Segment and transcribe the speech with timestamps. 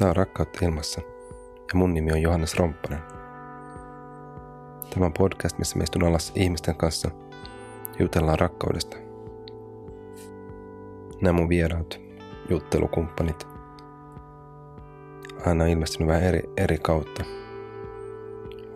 [0.00, 1.00] Tämä on Rakkautta ilmassa
[1.72, 2.98] ja mun nimi on Johannes Romppanen.
[4.94, 7.10] Tämä on podcast, missä me istun alas ihmisten kanssa
[7.86, 8.96] ja jutellaan rakkaudesta.
[11.20, 12.00] Nämä mun vieraat,
[12.48, 13.46] juttelukumppanit,
[15.46, 17.24] aina on ilmestynyt vähän eri, eri kautta.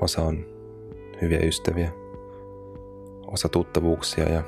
[0.01, 0.45] Osa on
[1.23, 1.91] hyviä ystäviä,
[3.27, 4.43] osa tuttavuuksia ja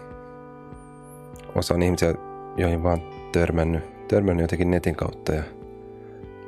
[1.54, 2.15] osa on ihmisiä,
[2.56, 5.43] joihin vaan törmännyt, törmännyt jotenkin netin kautta ja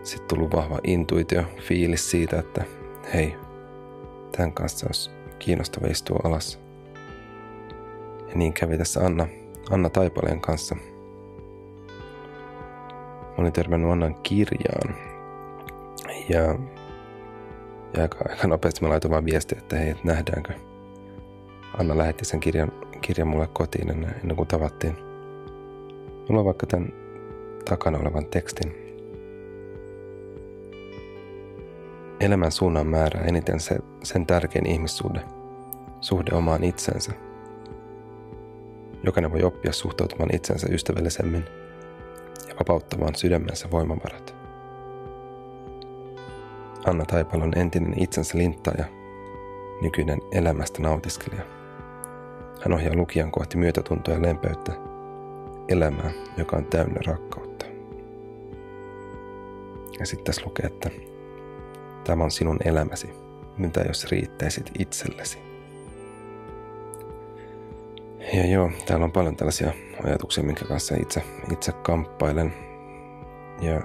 [0.09, 2.65] sitten tullut vahva intuitio, fiilis siitä, että
[3.15, 3.37] hei,
[4.37, 6.61] tämän kanssa olisi kiinnostava istua alas.
[8.29, 9.29] Ja niin kävi tässä Anna,
[9.71, 10.75] Anna Taipaleen kanssa.
[13.21, 14.95] Mä olin törmännyt Annan kirjaan.
[16.29, 16.41] Ja,
[17.97, 20.53] ja aika, aika nopeasti mä laitoin vaan viestiä, että hei, että nähdäänkö.
[21.79, 24.97] Anna lähetti sen kirjan, kirjan mulle kotiin ennen, ennen kuin tavattiin.
[26.29, 26.93] Mulla on vaikka tämän
[27.65, 28.88] takana olevan tekstin
[32.21, 35.21] Elämän suunnan määrää eniten se, sen tärkein ihmissuhde,
[36.01, 37.13] suhde omaan itsensä.
[39.05, 41.45] Jokainen voi oppia suhtautumaan itsensä ystävällisemmin
[42.49, 44.35] ja vapauttamaan sydämensä voimavarat.
[46.87, 48.85] Anna Taipalo on entinen itsensä linttaja,
[49.83, 51.43] nykyinen elämästä nautiskelija.
[52.65, 54.73] Hän ohjaa lukijan kohti myötätuntoa ja lempeyttä,
[55.69, 57.67] elämää, joka on täynnä rakkautta.
[60.01, 60.91] Ja sitten tässä lukee, että
[62.05, 63.11] Tämä on sinun elämäsi.
[63.59, 65.39] Mitä jos riittäisit itsellesi?
[68.33, 69.73] Ja joo, täällä on paljon tällaisia
[70.05, 72.55] ajatuksia, minkä kanssa itse, itse kamppailen.
[73.61, 73.81] Ja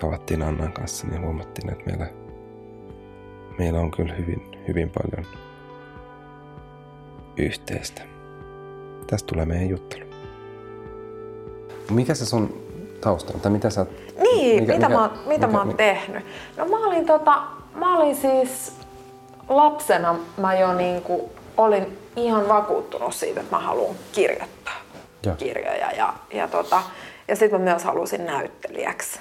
[0.00, 2.06] tavattiin Annan kanssa, niin huomattiin, että meillä,
[3.58, 5.26] meillä on kyllä hyvin, hyvin paljon
[7.36, 8.02] yhteistä.
[9.06, 10.04] Tästä tulee meidän juttelu.
[11.90, 12.65] Mikä se sun
[13.06, 13.40] tausta on?
[13.40, 13.86] Tai mitä sä
[14.18, 15.76] niin, mikä, mitä, mikä, mä, mitä mikä, mä oon mikä?
[15.76, 16.24] tehnyt?
[16.56, 17.42] No mä olin, tota,
[17.74, 18.72] mä olin siis
[19.48, 24.74] lapsena, mä jo niinku olin ihan vakuuttunut siitä, että mä haluan kirjoittaa
[25.26, 25.34] ja.
[25.34, 25.90] kirjoja.
[25.90, 26.82] Ja, ja, tota,
[27.28, 29.20] ja sitten mä myös halusin näyttelijäksi.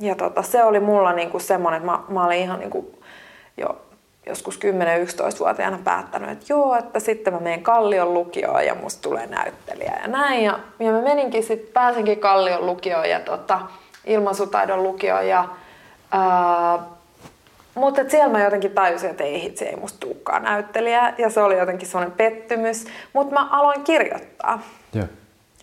[0.00, 2.98] Ja tota, se oli mulla niinku semmoinen, että mä, mä olin ihan niinku
[3.56, 3.80] jo
[4.26, 9.98] joskus 10-11-vuotiaana päättänyt, että joo, että sitten mä menen Kallion lukioon ja musta tulee näyttelijä
[10.02, 10.44] ja näin.
[10.44, 13.60] Ja, ja mä meninkin sitten, pääsinkin Kallion lukioon ja tota,
[14.04, 15.20] ilmaisutaidon lukio.
[15.20, 15.48] Ja,
[16.12, 16.78] ää,
[17.74, 21.14] mutta siellä mä jotenkin tajusin, että ei hitse, ei musta tulekaan näyttelijä.
[21.18, 22.86] Ja se oli jotenkin semmoinen pettymys.
[23.12, 24.62] Mutta mä aloin kirjoittaa.
[24.96, 25.08] Yeah.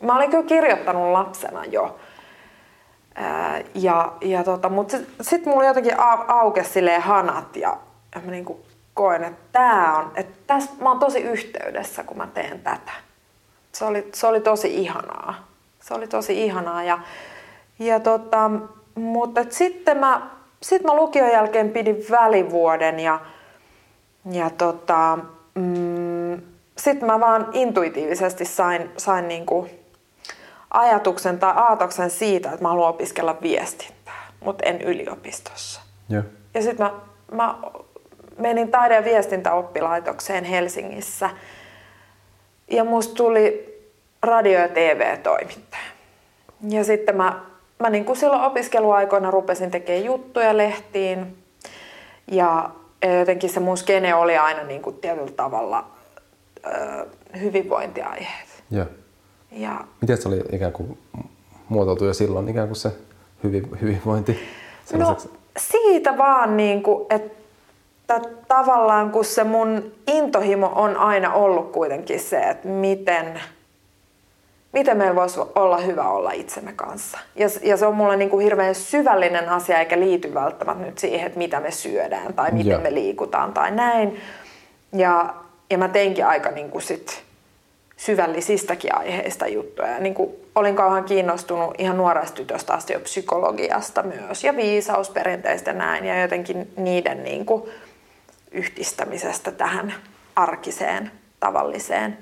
[0.02, 2.00] Mä olin kyllä kirjoittanut lapsena jo.
[3.16, 7.78] Ää, ja, ja tota, mutta sitten sit mulla jotenkin au, aukesi hanat ja
[8.20, 12.60] mä niinku koen, että tää on, että tästä mä oon tosi yhteydessä, kun mä teen
[12.60, 12.92] tätä.
[13.72, 15.48] Se oli, se oli tosi ihanaa.
[15.80, 17.00] Se oli tosi ihanaa ja,
[17.80, 18.52] ja tota,
[18.96, 20.30] mutta sitten mä,
[20.62, 23.20] sit mä lukion jälkeen pidin välivuoden ja,
[24.32, 25.20] ja tota,
[25.56, 26.42] mm,
[26.78, 29.68] sitten mä vaan intuitiivisesti sain, sain niinku
[30.72, 35.82] ajatuksen tai aatoksen siitä, että mä haluan opiskella viestintää, mutta en yliopistossa.
[36.12, 36.26] Yeah.
[36.54, 36.94] Ja sitten mä,
[37.32, 37.56] mä
[38.42, 41.30] menin taide- ja viestintäoppilaitokseen Helsingissä
[42.72, 43.72] ja musta tuli
[44.24, 45.84] radio- ja TV-toimittaja.
[46.70, 47.42] Ja sitten mä
[47.82, 51.38] mä niin kuin silloin opiskeluaikoina rupesin tekemään juttuja lehtiin
[52.32, 52.70] ja
[53.20, 55.88] jotenkin se mun skene oli aina niin kuin tietyllä tavalla
[56.66, 57.06] ö,
[57.40, 58.64] hyvinvointiaiheet.
[58.72, 58.86] Ja.
[59.52, 59.82] ja.
[60.02, 60.98] Miten se oli ikään kuin
[61.70, 62.92] muotoutui jo silloin ikään kuin se
[63.82, 64.40] hyvinvointi?
[64.94, 65.18] No
[65.58, 67.41] siitä vaan, niin kuin, että
[68.48, 73.26] tavallaan kun se mun intohimo on aina ollut kuitenkin se, että miten–
[74.74, 77.18] miten meillä voisi olla hyvä olla itsemme kanssa.
[77.36, 81.28] Ja, ja se on mulle niin kuin hirveän syvällinen asia, eikä liity välttämättä nyt siihen,
[81.28, 82.84] että mitä me syödään tai miten yeah.
[82.84, 84.20] me liikutaan tai näin.
[84.94, 85.34] Ja,
[85.70, 87.24] ja mä teinkin aika niin kuin sit
[87.98, 89.88] syvällisistäkin aiheista juttuja.
[89.88, 95.74] Ja niin kuin olin kauhean kiinnostunut ihan nuoresta tytöstä asti jo psykologiasta myös ja viisausperinteistä
[95.74, 97.64] näin ja jotenkin niiden niin kuin
[98.52, 99.94] yhdistämisestä tähän
[100.36, 102.18] arkiseen, tavalliseen.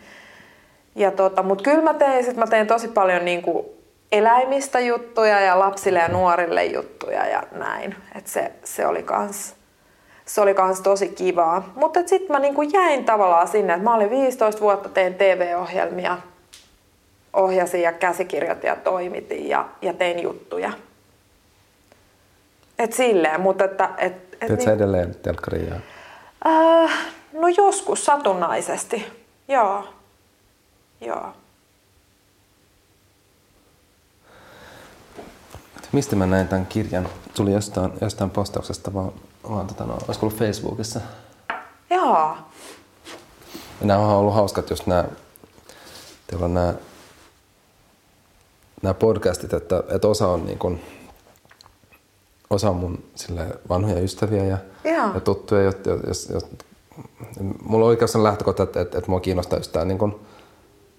[0.95, 3.73] Ja tota, Mutta kyllä mä tein, sit mä tein tosi paljon niinku
[4.11, 7.95] eläimistä juttuja ja lapsille ja nuorille juttuja ja näin.
[8.15, 9.59] Et se, se oli kans
[10.29, 11.73] se oli kans tosi kivaa.
[11.75, 16.17] Mutta sitten mä niinku jäin tavallaan sinne, että mä olin 15 vuotta, tein TV-ohjelmia,
[17.33, 20.71] ohjasin ja käsikirjoitin ja toimitin ja, ja tein juttuja.
[22.79, 23.89] Et silleen, mutta että...
[23.97, 25.75] Et, et Teet niin, edelleen telkkaria?
[26.45, 26.91] Äh,
[27.33, 29.05] no joskus satunnaisesti,
[29.47, 29.93] joo.
[31.01, 31.33] Joo.
[35.91, 37.09] Mistä mä näin tämän kirjan?
[37.35, 39.11] Tuli jostain, jostain postauksesta vaan,
[39.49, 41.01] vaan tota, no, olisiko ollut Facebookissa.
[41.89, 42.37] Joo.
[43.81, 45.05] Nämä on ollut hauskat just nämä,
[46.27, 46.73] teillä on nämä,
[48.81, 50.81] nämä podcastit, että, että osa on niin kuin,
[52.49, 55.13] osa on mun sille vanhoja ystäviä ja, Joo.
[55.13, 55.75] ja tuttuja, jos,
[56.07, 56.45] jos, jos,
[57.63, 60.11] mulla on oikeastaan lähtökohta, että, että, että mua kiinnostaa just tämä, niin kuin,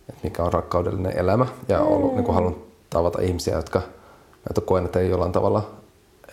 [0.08, 2.56] että mikä on rakkaudellinen elämä ja ollut, niin kuin haluan
[2.90, 3.82] tavata ihmisiä, jotka,
[4.48, 5.70] jotka koen, että ei jollain tavalla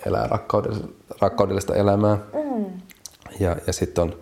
[0.06, 0.88] elää rakkaudellista,
[1.22, 2.18] rakkaudellista elämää.
[2.34, 2.66] Mm.
[3.40, 4.16] Ja, ja sitten on,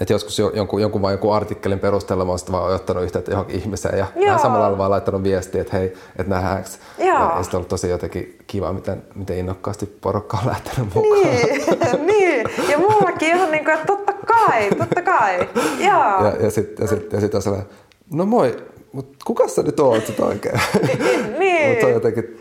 [0.00, 3.56] että joskus jo, jonkun, jonkun vaan joku artikkelin perusteella mä oon vaan ottanut yhteyttä johonkin
[3.56, 4.26] ihmiseen ja Joo.
[4.26, 5.86] vähän samalla lailla vaan laittanut viestiä, että hei,
[6.18, 6.68] että nähdäänkö.
[6.98, 11.22] Ja, ja sitten on ollut tosi jotenkin kiva, miten, miten innokkaasti porukka on lähtenyt mukaan.
[11.22, 12.46] Niin, niin.
[12.70, 15.48] Ja mullakin ihan niin kuin, että totta kai, totta kai.
[15.78, 16.24] Joo.
[16.24, 17.68] Ja, ja sitten ja sit, ja sit on sellainen,
[18.12, 18.56] no moi,
[18.92, 20.60] mutta kuka sä nyt oot sit oikein?
[21.38, 21.70] Niin.
[21.70, 22.40] mutta on jotenkin,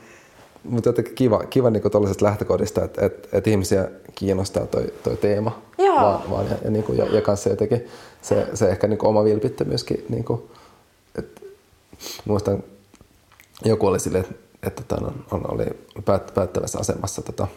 [0.63, 5.62] mut jotenkin kiva, kiva niin tuollaisesta lähtökohdista, että et, et ihmisiä kiinnostaa toi, toi teema.
[5.77, 5.95] Joo.
[5.95, 7.88] Vaan, vaan ja, ja, niin kuin, ja, ja kanssa jotenkin
[8.21, 10.42] se, se ehkä niin kuin oma vilpittömyyskin, niin kuin,
[11.18, 11.42] että
[12.25, 12.63] muistan
[13.65, 15.65] joku oli silleen, että, että tota, on, on, oli
[16.06, 17.48] päät, päättävässä asemassa tota,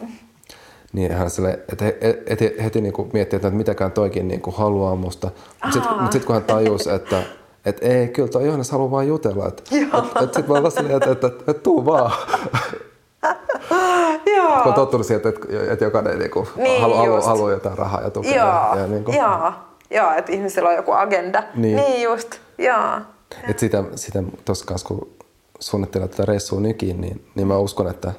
[0.93, 4.41] niin hän sille, että he, et, et, heti niin kuin miettii, että mitäkään toikin niin
[4.41, 5.31] kuin haluaa musta.
[5.63, 7.23] Mutta sitten mut sit, kun hän tajusi, että
[7.65, 9.47] et ei, kyllä toi Johannes haluaa vaan jutella.
[9.47, 12.11] Että et, et sitten mä olin silleen, että et, et, et, tuu vaan.
[14.53, 14.63] Joo.
[14.63, 17.27] Kun on tottunut siihen, että, että, jokainen niin kuin, Niin, just.
[17.27, 18.35] haluaa jotain rahaa ja tukea.
[18.35, 19.51] Joo, Ja, ja niin kuin, joo.
[19.91, 21.43] Joo, että ihmisillä on joku agenda.
[21.55, 21.75] Niin.
[21.75, 22.99] niin just, joo.
[23.49, 25.09] Et sitä, sitä tuossa kanssa, kun
[25.59, 28.13] suunnittelee tätä reissua nykiin, niin, niin mä uskon, että,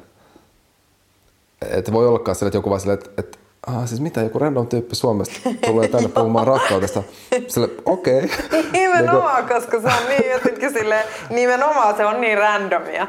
[1.70, 4.67] että voi ollakaan sille, että joku vaan sille, että, että ah, siis mitä, joku random
[4.67, 5.35] tyyppi Suomesta
[5.67, 7.02] tulee tänne puhumaan rakkaudesta.
[7.49, 8.25] Sille, okei.
[8.25, 8.62] Okay.
[8.73, 13.06] Nimenomaan, koska se on niin jotenkin sille, nimenomaan se on niin randomia.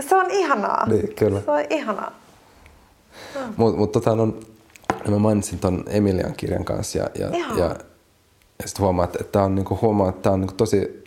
[0.00, 0.86] Se on ihanaa.
[0.86, 1.40] Niin, kyllä.
[1.40, 2.21] Se on ihanaa.
[3.56, 4.26] Mutta mut, tota, no,
[5.08, 7.76] mä mainitsin ton Emilian kirjan kanssa ja, ja, ja, ja
[8.66, 11.04] sitten huomaa, että, tää on, niinku, huomaa, että tää on niinku tosi,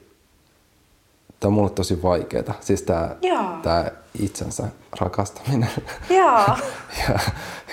[1.40, 2.54] tää on mulle tosi vaikeeta.
[2.62, 3.44] Siis tää, Joo.
[3.64, 4.64] tää itsensä
[5.00, 5.70] rakastaminen.
[6.10, 6.40] Joo.
[7.10, 7.20] ja,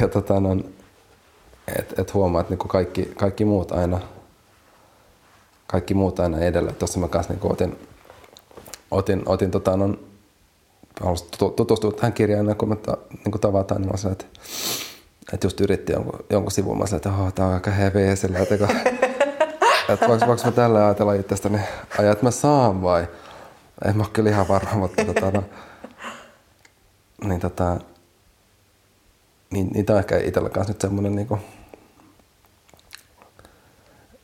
[0.01, 0.57] ja tota, no,
[1.79, 4.01] et, et huomaa, että niinku kaikki, kaikki muut aina
[5.73, 6.73] kaikki muut aina edellä.
[6.73, 7.79] Tuossa mä kanssa niinku otin,
[8.91, 9.95] otin, otin tota, no,
[11.01, 14.25] halusin tutu- tutustua tähän kirjaan kuin me ta, niin tavataan, niin mä sanoin, että,
[15.33, 18.39] että just yritti jonkun, jonkun sivun, mä sanoin, että oh, tää on aika heveä sillä,
[18.39, 18.69] että, että,
[19.93, 21.61] että voinko, voinko mä tällä ajatella itsestäni,
[21.99, 23.09] ajaa, että mä saan vai?
[23.85, 25.43] En mä ole kyllä ihan varma, mutta tota, no,
[27.25, 27.77] niin tota,
[29.51, 31.39] niin, niin tää on ehkä itsellä kanssa nyt semmonen niinku,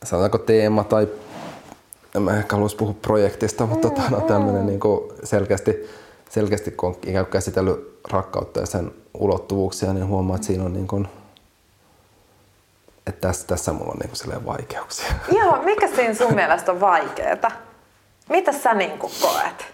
[0.05, 1.09] sanotaanko teema tai
[2.15, 5.91] en mä ehkä haluaisi puhua projektista, mutta tota, no, tämmöinen niinku selkeästi,
[6.29, 10.73] selkeästi kun on ikään kuin käsitellyt rakkautta ja sen ulottuvuuksia, niin huomaa, että siinä on
[10.73, 11.09] niin kuin,
[13.07, 15.13] että tässä, tässä mulla on niin kuin vaikeuksia.
[15.39, 17.51] Joo, mikä siinä sun mielestä on vaikeeta?
[18.29, 19.67] Mitä sä niin koet?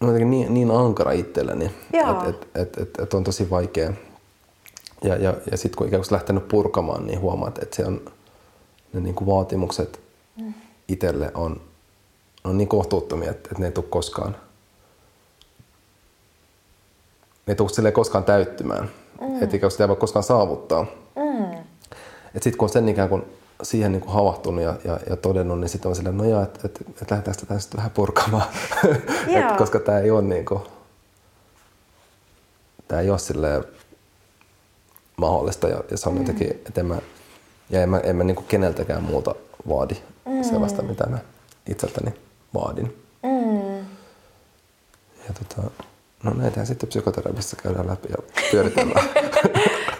[0.00, 3.92] No jotenkin niin, niin ankara itselleni, että et, et, et, et on tosi vaikea.
[5.02, 8.00] Ja, ja, ja sitten kun ikään kuin lähtenyt purkamaan, niin huomaat, että se on,
[8.96, 10.54] ne niin kuin vaatimukset Mm.
[10.88, 11.60] itselle on,
[12.44, 14.36] on niin kohtuuttomia, että, että ne ei tule koskaan,
[17.46, 18.90] ne ei tule koskaan täyttymään.
[19.20, 19.34] Mm.
[19.34, 20.86] Että ikään kuin sitä ei voi koskaan saavuttaa.
[21.16, 21.52] Mm.
[22.34, 23.22] Et sitten kun on sen ikään kuin
[23.62, 26.60] siihen niin kuin havahtunut ja, ja, ja todennut, niin sitten on silleen, no joo, että
[26.64, 28.46] et, et lähdetään sitä sitten vähän purkamaan.
[29.26, 30.60] Et, koska tämä ei ole niin kuin,
[32.88, 33.64] tämä ei ole silleen
[35.16, 36.20] mahdollista ja, ja se on mm.
[36.20, 36.98] jotenkin, että en mä,
[37.70, 39.34] ja en mä, en mä niin kuin keneltäkään muuta
[39.68, 39.94] vaadi
[40.24, 40.42] mm.
[40.42, 41.18] sellaista, mitä mä
[41.68, 42.14] itseltäni
[42.54, 43.02] vaadin.
[43.22, 43.78] Mm.
[45.28, 45.70] Ja tota,
[46.22, 48.16] no näitähän sitten psykoterapiassa käydään läpi ja
[48.50, 49.08] pyöritellään.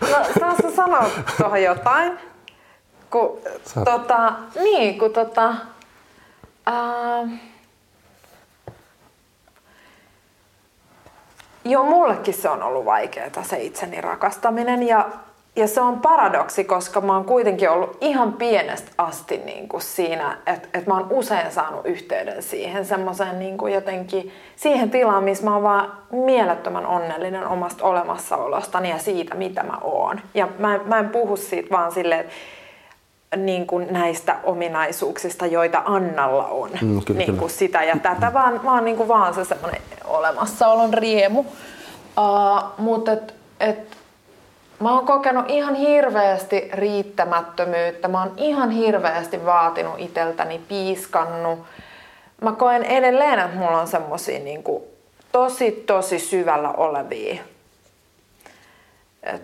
[0.00, 2.18] No, saas sä sanoa tuohon jotain?
[3.10, 3.84] Kun, Saat.
[3.84, 5.54] tota, niin, kun tota,
[6.66, 7.28] ää,
[11.64, 15.08] joo, mullekin se on ollut vaikeaa se itseni rakastaminen ja,
[15.56, 20.38] ja se on paradoksi, koska mä oon kuitenkin ollut ihan pienestä asti niin kuin siinä,
[20.46, 25.44] että, että mä oon usein saanut yhteyden siihen semmoiseen niin kuin jotenkin, siihen tilaan, missä
[25.44, 30.20] mä oon vaan mielettömän onnellinen omasta olemassaolostani ja siitä, mitä mä oon.
[30.34, 32.32] Ja mä, en- mä en puhu siitä vaan silleen, että
[33.36, 36.70] niin kuin näistä ominaisuuksista, joita Annalla on.
[36.70, 37.38] Mm, kyllä, niin kyllä.
[37.38, 41.40] kuin sitä ja tätä, vaan, vaan, niin kuin vaan se semmoinen olemassaolon riemu.
[41.40, 43.95] Uh, Mutta et, et,
[44.80, 48.08] mä oon kokenut ihan hirveästi riittämättömyyttä.
[48.08, 51.58] Mä oon ihan hirveästi vaatinut iteltäni, piiskannut.
[52.40, 54.64] mä koen edelleen, että mulla on semmosia niin
[55.32, 57.42] tosi tosi syvällä olevia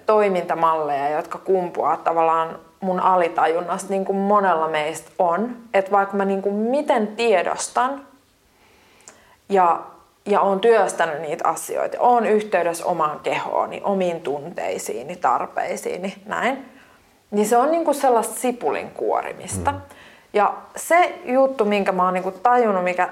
[0.06, 5.56] toimintamalleja, jotka kumpuaa tavallaan mun alitajunnasta, niin kuin monella meistä on.
[5.74, 8.06] Että vaikka mä niin kuin miten tiedostan
[9.48, 9.80] ja,
[10.26, 16.66] ja on työstänyt niitä asioita, on yhteydessä omaan kehooni, omiin tunteisiini, tarpeisiini, näin,
[17.30, 19.72] niin se on niin kuin sellaista sipulin kuorimista.
[19.72, 19.80] Mm.
[20.32, 23.08] Ja se juttu, minkä mä oon niin kuin tajunnut, mikä,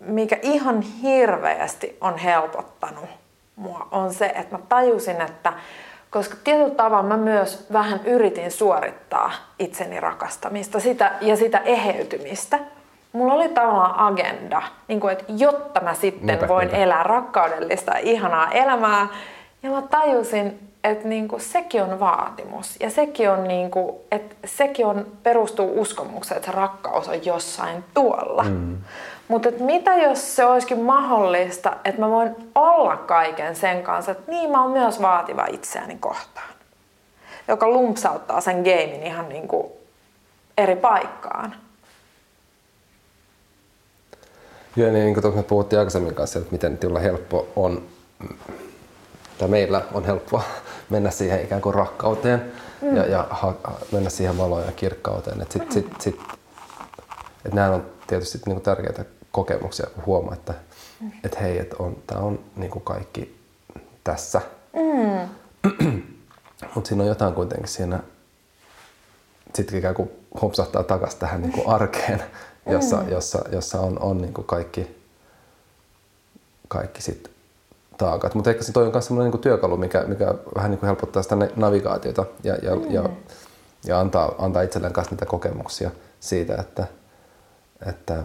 [0.00, 3.04] mikä ihan hirveästi on helpottanut
[3.56, 5.52] mua, on se, että mä tajusin, että
[6.10, 12.58] koska tietyllä tavalla mä myös vähän yritin suorittaa itseni rakastamista sitä, ja sitä eheytymistä.
[13.16, 16.82] Mulla oli tavallaan agenda, niin kuin, että jotta mä sitten niinpä, voin niinpä.
[16.82, 19.06] elää rakkaudellista ihanaa elämää.
[19.62, 22.76] Ja mä tajusin, että niin kuin, sekin on vaatimus.
[22.80, 27.84] Ja sekin, on, niin kuin, että sekin on, perustuu uskomukseen, että se rakkaus on jossain
[27.94, 28.42] tuolla.
[28.42, 28.76] Mm.
[29.28, 34.50] Mutta mitä jos se olisikin mahdollista, että mä voin olla kaiken sen kanssa, että niin
[34.50, 36.48] mä oon myös vaativa itseäni kohtaan.
[37.48, 39.66] Joka lumpsauttaa sen gamein ihan niin kuin
[40.58, 41.54] eri paikkaan.
[44.76, 47.82] Joo, niin, niin kuin me puhuttiin aikaisemmin kanssa, että miten tulla helppo on,
[49.38, 50.42] tai meillä on helppoa
[50.90, 52.52] mennä siihen ikään kuin rakkauteen
[52.82, 52.96] mm.
[52.96, 53.54] ja, ja ha,
[53.92, 55.42] mennä siihen valoon ja kirkkauteen.
[55.42, 56.20] Että sit, sit, sit,
[57.44, 60.54] et nämä on tietysti niin kuin tärkeitä kokemuksia, kun huomaa, että
[61.00, 61.12] mm.
[61.24, 63.36] et hei, että on, tämä on niin kuin kaikki
[64.04, 64.40] tässä.
[64.72, 65.28] Mm.
[66.74, 68.00] Mutta siinä on jotain kuitenkin siinä,
[69.54, 70.10] sitten ikään kuin
[70.42, 72.22] hopsahtaa takaisin tähän niin kuin arkeen,
[72.66, 73.08] jossa, mm.
[73.08, 74.96] jossa, jossa on, on niin kuin kaikki,
[76.68, 77.30] kaikki sit
[77.98, 78.34] taakat.
[78.34, 81.22] Mutta ehkä se toi on myös sellainen niin työkalu, mikä, mikä vähän niin kuin helpottaa
[81.22, 82.90] sitä navigaatiota ja, ja, mm.
[82.90, 83.08] ja,
[83.84, 86.86] ja antaa, antaa itselleen kanssa niitä kokemuksia siitä, että,
[87.86, 88.22] että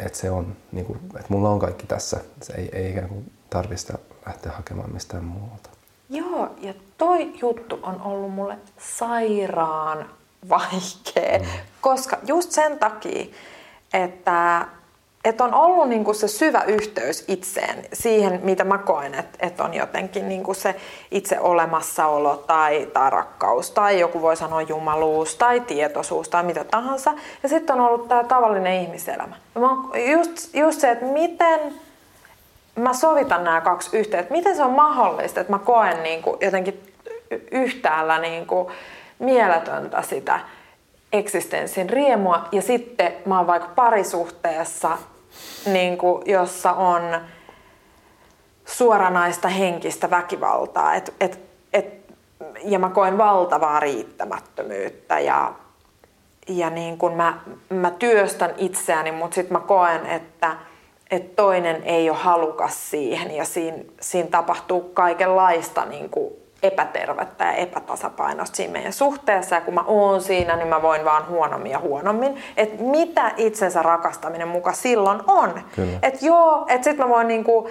[0.00, 2.20] että se on, niin kuin, että mulla on kaikki tässä.
[2.42, 5.70] Se ei, ei ikään kuin tarvista lähteä hakemaan mistään muualta.
[6.10, 10.10] Joo, ja toi juttu on ollut mulle sairaan
[10.48, 11.46] vaikea, mm.
[11.84, 13.24] Koska just sen takia,
[13.94, 14.66] että
[15.24, 19.64] että on ollut niin kuin se syvä yhteys itseen, siihen mitä mä koen, että, että
[19.64, 20.74] on jotenkin niin kuin se
[21.10, 27.12] itse olemassaolo tai, tai rakkaus tai joku voi sanoa jumaluus tai tietoisuus tai mitä tahansa.
[27.42, 29.36] Ja sitten on ollut tämä tavallinen ihmiselämä.
[29.54, 29.68] Ja mä
[30.12, 31.60] just, just se, että miten
[32.76, 36.36] mä sovitan nämä kaksi yhteen, että miten se on mahdollista, että mä koen niin kuin
[36.40, 36.94] jotenkin
[37.50, 38.68] yhtäällä niin kuin
[39.18, 40.40] mieletöntä sitä
[41.14, 44.98] eksistenssin riemua ja sitten mä oon vaikka parisuhteessa
[45.66, 47.02] niin kuin, jossa on
[48.64, 50.94] suoranaista henkistä väkivaltaa.
[50.94, 51.40] Et, et,
[51.72, 51.94] et,
[52.64, 55.52] ja mä koen valtavaa riittämättömyyttä ja,
[56.48, 57.38] ja niin kun mä,
[57.70, 60.56] mä työstän itseäni, mutta sitten mä koen, että
[61.10, 67.52] et toinen ei ole halukas siihen ja siinä, siinä tapahtuu kaikenlaista niin kuin epätervettä ja
[67.52, 69.54] epätasapainosta siinä meidän suhteessa.
[69.54, 72.42] Ja kun mä oon siinä, niin mä voin vaan huonommin ja huonommin.
[72.56, 75.60] Että mitä itsensä rakastaminen muka silloin on.
[76.02, 77.70] Että joo, että sit mä voin niinku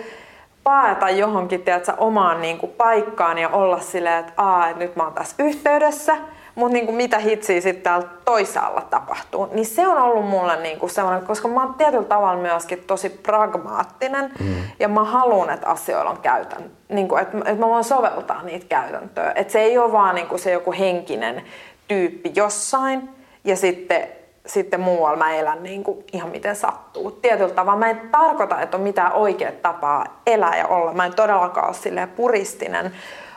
[0.63, 5.13] paeta johonkin tiedätkö, omaan niinku paikkaan ja olla silleen, että Aa, et nyt mä oon
[5.13, 6.17] tässä yhteydessä–
[6.55, 10.89] mutta niin mitä hitsiä sitten täällä toisaalla tapahtuu, niin se on ollut mulle niin kuin
[10.89, 14.55] sellainen, koska mä oon tietyllä tavalla myöskin tosi pragmaattinen mm.
[14.79, 18.65] ja mä haluan, että asioilla on käytän, niin kuin, että, että mä voin soveltaa niitä
[18.69, 19.31] käytäntöä.
[19.35, 21.43] Että se ei ole vaan niin kuin se joku henkinen
[21.87, 23.09] tyyppi jossain
[23.43, 24.07] ja sitten
[24.45, 27.11] sitten muualla mä elän niin kuin ihan miten sattuu.
[27.11, 30.93] Tietyllä tavalla mä en tarkoita, että on mitään oikea tapaa elää ja olla.
[30.93, 32.91] Mä en todellakaan ole silleen puristinen,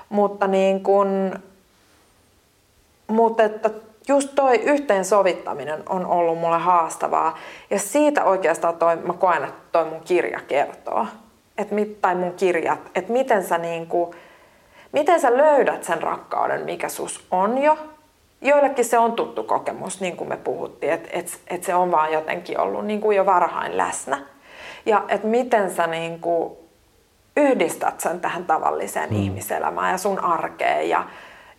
[0.08, 1.34] mutta niin kuin,
[3.06, 3.70] mutta että
[4.08, 7.38] just toi yhteensovittaminen on ollut mulle haastavaa.
[7.70, 11.06] Ja siitä oikeastaan toi, mä koen, että toi mun kirja kertoo.
[11.58, 14.14] Et mit, tai mun kirjat, että miten sä niinku,
[14.92, 17.78] miten sä löydät sen rakkauden, mikä sus on jo.
[18.40, 22.12] Joillekin se on tuttu kokemus, niin kuin me puhuttiin, että et, et se on vaan
[22.12, 24.18] jotenkin ollut niin kuin jo varhain läsnä.
[24.86, 26.56] Ja että miten sä niin kuin
[27.36, 29.18] yhdistät sen tähän tavalliseen hmm.
[29.18, 31.04] ihmiselämään ja sun arkeen ja,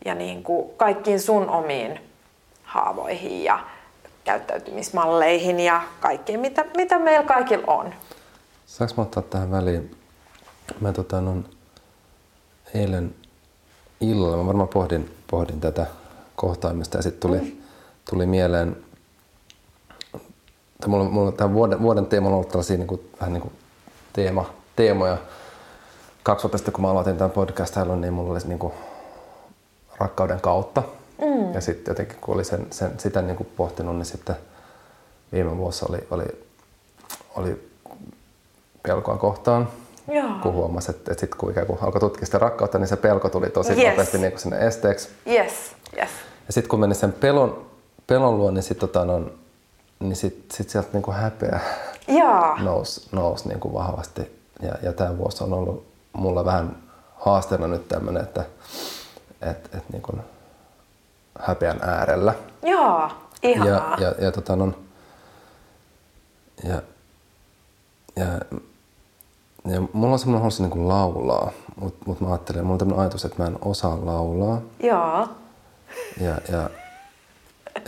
[0.06, 2.00] ja niin kuin kaikkiin sun omiin
[2.64, 3.60] haavoihin ja
[4.24, 7.94] käyttäytymismalleihin ja kaikkiin, mitä, mitä meillä kaikilla on.
[8.66, 9.98] Saanko mä ottaa tähän väliin?
[10.82, 11.36] Mä tota, no,
[12.74, 13.16] eilen
[14.02, 15.86] illalla, mä varmaan pohdin, pohdin tätä
[16.36, 17.52] kohtaamista ja sitten tuli, mm.
[18.10, 18.78] tuli mieleen,
[20.76, 23.54] että mulla, mulla tämän vuoden, vuoden teema on ollut tällaisia niin kuin, vähän niin kuin
[24.14, 25.18] teema, teemoja.
[26.24, 28.74] Kaksi vuotta sitten, kun mä aloitin tämän podcast niin mulla olisi niin kuin
[29.98, 30.84] rakkauden kautta.
[31.22, 31.54] Mm.
[31.54, 34.36] Ja sitten jotenkin kun oli sen, sen, sitä niin kuin pohtinut, niin sitten
[35.32, 36.26] viime vuosi oli, oli,
[37.36, 37.70] oli
[38.84, 39.68] pelkoa kohtaan.
[40.12, 40.30] Joo.
[40.44, 43.30] Kun huomasi, että, että sitten kun ikään kuin alkoi tutkia sitä rakkautta, niin se pelko
[43.30, 43.90] tuli tosi Yes.
[43.90, 45.10] nopeasti niin kuin sinne esteeksi.
[45.28, 45.54] Yes,
[45.98, 46.10] yes.
[46.48, 47.66] Ja sitten kun meni sen pelon,
[48.08, 49.22] pelon luo, niin sitten tota, no,
[50.00, 51.60] niin sit, sit sieltä niin kuin häpeä
[52.08, 52.62] Jaa.
[52.64, 54.22] nousi nous niin kuin vahvasti.
[54.62, 56.78] Ja, ja tämä vuosi on ollut mulla vähän
[57.16, 58.46] haasteena nyt tämmöinen, että
[59.42, 60.22] et, et niin kuin
[61.40, 62.34] häpeän äärellä.
[62.64, 63.10] Joo,
[63.44, 63.98] Ja, ihanaa.
[64.00, 64.74] ja, ja, tota, no,
[66.64, 66.82] ja,
[68.16, 68.26] ja,
[69.66, 73.26] ja mulla on semmoinen halusi niin laulaa, mutta mut mä ajattelin, mulla on tämmöinen ajatus,
[73.26, 74.62] että mä en osaa laulaa.
[74.84, 75.28] Joo,
[76.22, 76.70] Ja, ja,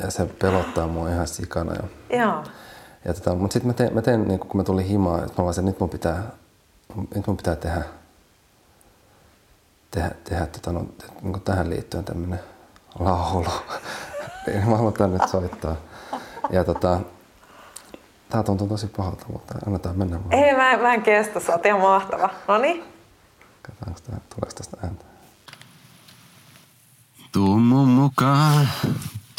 [0.04, 1.74] ja se pelottaa mua ihan sikana.
[1.74, 2.44] Ja, joo.
[3.06, 5.46] ja tota, mutta sitten mä tein, mä tein niin kun mä tulin himaan, että mä
[5.46, 6.24] vaan nyt mun pitää,
[7.16, 7.84] nyt mun pitää tehdä,
[9.92, 10.80] tehdä, tehdä tota, no,
[11.22, 12.40] niin kuin tähän liittyen tämmöinen
[13.00, 13.52] laulu.
[14.48, 15.76] niin mä haluan tän nyt soittaa.
[16.50, 17.00] Ja tota,
[18.30, 20.34] tää tuntuu tosi pahalta, mutta annetaan mennä vaan.
[20.34, 22.30] Ei, mä, en- mä en kestä, sä oot ihan mahtava.
[22.48, 22.84] Noniin.
[23.62, 25.06] Katsotaanko tää, tuleeko tästä ääntä.
[27.32, 28.70] Tuu mun mukaan,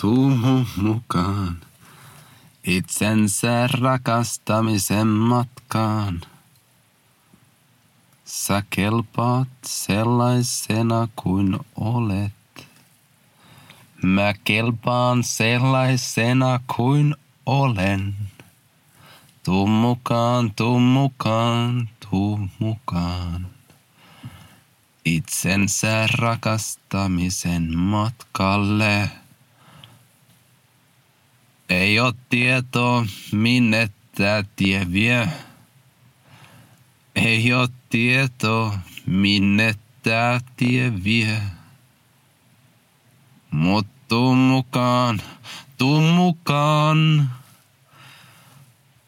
[0.00, 1.56] tuu mun mukaan.
[2.64, 6.20] Itsensä rakastamisen matkaan.
[8.30, 12.32] Sä kelpaat sellaisena kuin olet.
[14.02, 18.14] Mä kelpaan sellaisena kuin olen.
[19.44, 23.46] Tuu mukaan, tuu mukaan, tuu mukaan
[25.04, 29.10] itsensä rakastamisen matkalle.
[31.68, 35.28] Ei oo tietoa, minne tää tie vie.
[37.30, 41.42] Ei oo tietoa, minne tää tie vie.
[43.50, 45.22] Mut tuu mukaan,
[45.78, 47.30] tuu mukaan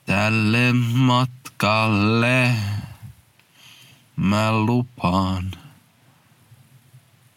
[0.06, 2.54] tälle matkalle.
[4.16, 5.52] Mä lupaan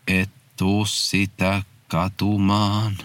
[0.08, 2.98] et tuu sitä katumaan.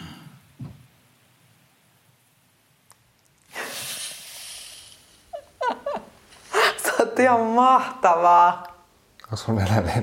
[7.20, 8.62] Oot ihan mahtavaa.
[9.24, 10.02] Onko sun eläimiä?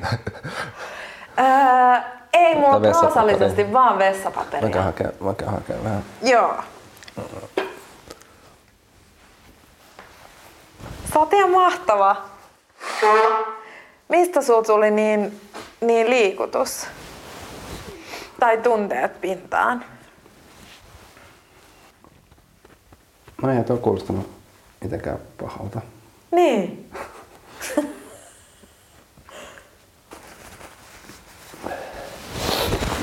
[1.40, 2.02] Öö,
[2.34, 4.70] ei mulla proosallisesti, vaan Mä vessapaperia.
[4.70, 6.04] käyn hakemaan, mä käyn hakemaan vähän.
[6.22, 6.56] Joo.
[11.14, 12.16] Sä oot ihan mahtava.
[14.10, 15.42] Mistä sulla tuli niin,
[15.82, 16.88] niin liikutus?
[18.40, 19.86] Tai tunteet pintaan?
[23.42, 24.30] No ei tuo kuulostanut
[24.82, 25.82] mitenkään pahalta.
[26.32, 26.92] Niin.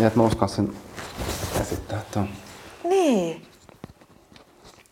[0.01, 0.77] Ja että mä uskalsin
[1.61, 2.29] esittää tuon.
[2.85, 3.47] Niin.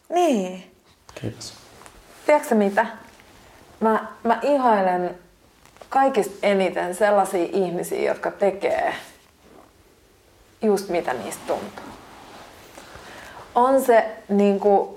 [0.09, 0.73] Niin.
[1.15, 1.55] Kiitos.
[2.27, 2.87] Tiedätkö mitä?
[3.81, 5.19] Mä, mä ihailen
[5.89, 8.95] kaikista eniten sellaisia ihmisiä, jotka tekee
[10.63, 11.85] just mitä niistä tuntuu.
[13.55, 14.89] On se niin kuin,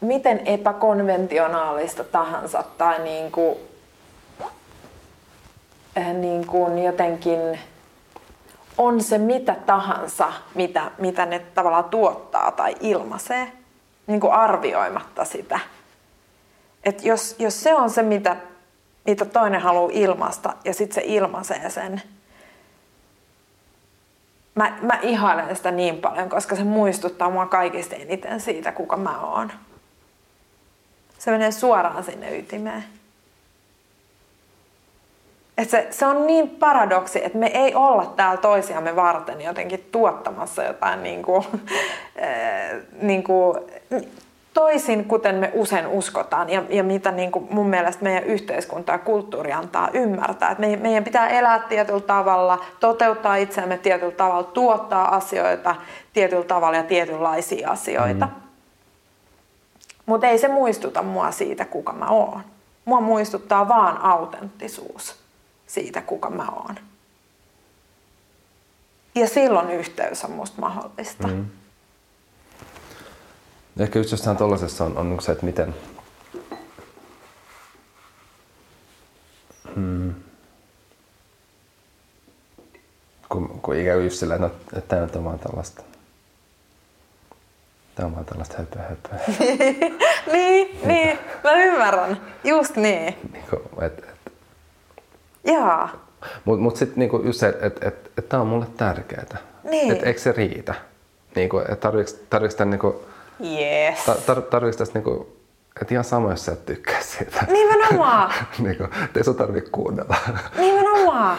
[0.00, 3.58] miten epäkonventionaalista tahansa tai niin kuin,
[5.96, 7.58] eh, niin kuin jotenkin
[8.78, 13.52] on se mitä tahansa, mitä, mitä ne tavallaan tuottaa tai ilmaisee,
[14.06, 15.60] niin kuin arvioimatta sitä.
[16.84, 18.36] Et jos, jos se on se, mitä,
[19.06, 22.02] mitä toinen haluaa ilmaista ja sitten se ilmaisee sen,
[24.54, 29.20] mä, mä ihailen sitä niin paljon, koska se muistuttaa mua kaikista eniten siitä, kuka mä
[29.20, 29.52] oon.
[31.18, 32.84] Se menee suoraan sinne ytimeen.
[35.58, 40.62] Et se, se on niin paradoksi, että me ei olla täällä toisiamme varten jotenkin tuottamassa
[40.62, 41.44] jotain niin kuin,
[42.22, 43.58] äh, niin kuin,
[44.54, 48.98] toisin, kuten me usein uskotaan ja, ja mitä niin kuin mun mielestä meidän yhteiskunta ja
[48.98, 50.50] kulttuuri antaa ymmärtää.
[50.50, 55.74] Että meidän, meidän pitää elää tietyllä tavalla, toteuttaa itseämme tietyllä tavalla, tuottaa asioita
[56.12, 58.26] tietyllä tavalla ja tietynlaisia asioita.
[58.26, 58.47] Mm.
[60.08, 62.40] Mutta ei se muistuta mua siitä, kuka mä oon.
[62.84, 65.16] Mua muistuttaa vaan autenttisuus
[65.66, 66.76] siitä, kuka mä oon.
[69.14, 71.28] Ja silloin yhteys on musta mahdollista.
[71.28, 71.46] Mm.
[73.78, 75.74] Ehkä just jossain tollasessa on, on se, että miten...
[79.74, 80.14] Hmm.
[83.28, 85.82] Kun, kun ikään kuin just sillä, että, no, että tämä on vaan tällaista...
[87.98, 89.18] Tämä on vaan tällaista höpöä höpöä.
[90.32, 92.20] niin, niin, mä ymmärrän.
[92.44, 93.16] Just niin.
[93.32, 94.32] niinku, et, et.
[95.44, 95.88] Jaa.
[96.44, 99.38] Mut, mut sitten niinku just se, että et, et, et tämä on mulle tärkeää.
[99.64, 99.92] Niin.
[99.92, 100.74] Et eikö se riitä?
[101.34, 103.04] Niinku, et tarviiks, tarviiks tämän niinku
[103.40, 103.98] Yes.
[104.08, 105.36] tar- tar- tarviiko tästä niinku,
[105.82, 107.46] että ihan sama, jos sä et tykkää siitä.
[107.48, 108.32] Nimenomaan.
[108.58, 108.84] niinku,
[109.16, 110.16] ei sun tarvitse kuunnella.
[110.58, 111.38] Nimenomaan.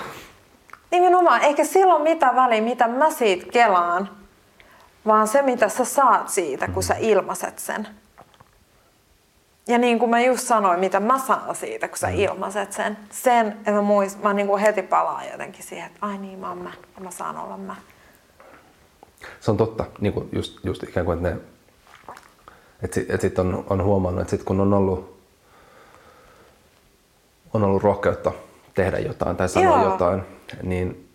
[0.91, 1.41] Nimenomaan.
[1.41, 4.09] Eikä silloin mitään väliä, mitä mä siitä kelaan,
[5.05, 7.87] vaan se, mitä sä saat siitä, kun sä ilmaiset sen.
[9.67, 13.47] Ja niin kuin mä just sanoin, mitä mä saan siitä, kun sä ilmaiset sen, sen,
[13.47, 16.57] että mä, muist, mä niin kuin heti palaan jotenkin siihen, että ai niin, mä oon
[16.57, 17.75] mä, ja mä saan olla mä.
[19.39, 21.37] Se on totta, niin kuin just, just ikään kuin, että ne,
[22.81, 25.19] että sit, et sit on, on huomannut, että sit kun on ollut,
[27.53, 28.31] on ollut rohkeutta
[28.73, 29.91] tehdä jotain tai sanoa Joo.
[29.91, 30.21] jotain,
[30.63, 31.09] niin,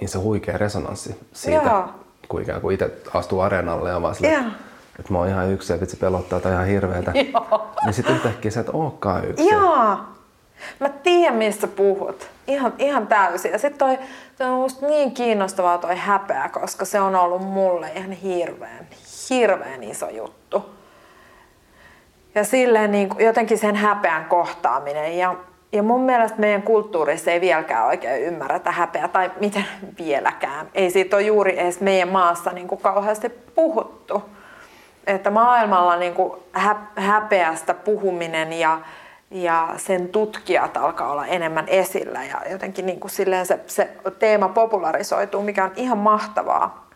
[0.00, 1.99] niin se huikea resonanssi siitä, Joo.
[2.30, 4.42] Kun ikään kuin itse astuu areenalle ja vaan sille, Joo.
[4.98, 7.12] että mä oon ihan yksin ja vitsi pelottaa tai ihan hirveetä.
[7.32, 7.66] Joo.
[7.84, 9.48] Niin sitten yhtäkkiä sä et olekaan yksin.
[9.48, 9.98] Joo.
[10.80, 12.28] Mä tiedän, mistä puhut.
[12.46, 13.52] Ihan, ihan täysin.
[13.52, 13.98] Ja sitten toi,
[14.38, 18.86] toi on musta niin kiinnostavaa toi häpeä, koska se on ollut mulle ihan hirveän,
[19.30, 20.74] hirveän iso juttu.
[22.34, 25.18] Ja silleen niin kuin jotenkin sen häpeän kohtaaminen.
[25.18, 25.36] Ja,
[25.72, 29.64] ja mun mielestä meidän kulttuurissa ei vieläkään oikein ymmärretä häpeää, tai miten
[29.98, 30.68] vieläkään.
[30.74, 34.22] Ei siitä ole juuri edes meidän maassa niin kuin kauheasti puhuttu.
[35.06, 38.80] Että maailmalla niin kuin hä- häpeästä puhuminen ja,
[39.30, 44.48] ja sen tutkijat alkaa olla enemmän esillä ja jotenkin niin kuin silleen se, se teema
[44.48, 46.90] popularisoituu, mikä on ihan mahtavaa.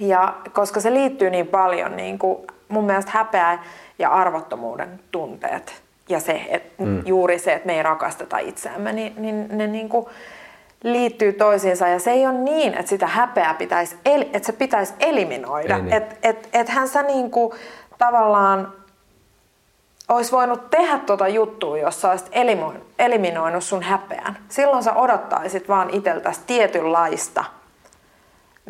[0.00, 3.58] Ja koska se liittyy niin paljon, niin kuin mun mielestä häpeä
[3.98, 7.02] ja arvottomuuden tunteet ja se, että mm.
[7.06, 10.06] juuri se, että me ei rakasteta itseämme, niin, niin ne niin kuin
[10.82, 11.88] liittyy toisiinsa.
[11.88, 15.78] Ja se ei ole niin, että sitä häpeää pitäisi, el, että se pitäisi eliminoida.
[15.78, 15.92] Niin.
[15.92, 17.52] Että et, ethän sä niin kuin
[17.98, 18.72] tavallaan
[20.08, 22.30] olisi voinut tehdä tota juttua, jos sä olisit
[22.98, 24.38] eliminoinut sun häpeän.
[24.48, 27.44] Silloin sä odottaisit vaan itseltäsi tietynlaista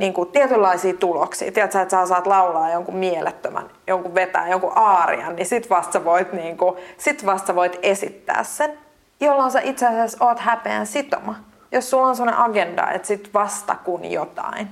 [0.00, 1.52] niin kuin tietynlaisia tuloksia.
[1.52, 6.04] Tiedätkö, että sä saat laulaa jonkun mielettömän, jonkun vetää jonkun aarian, niin sit vasta sä
[6.04, 8.78] voit, niin kuin, sit vasta voit esittää sen,
[9.20, 11.34] jolloin sä itse asiassa oot häpeän sitoma.
[11.72, 14.68] Jos sulla on sellainen agenda, että sit vasta kun jotain.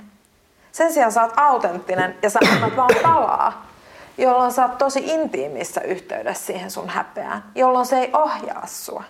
[0.71, 3.65] Sen sijaan sä oot autenttinen ja sä annat vaan palaa,
[4.17, 9.03] jolloin sä oot tosi intiimissä yhteydessä siihen sun häpeään, jolloin se ei ohjaa sua.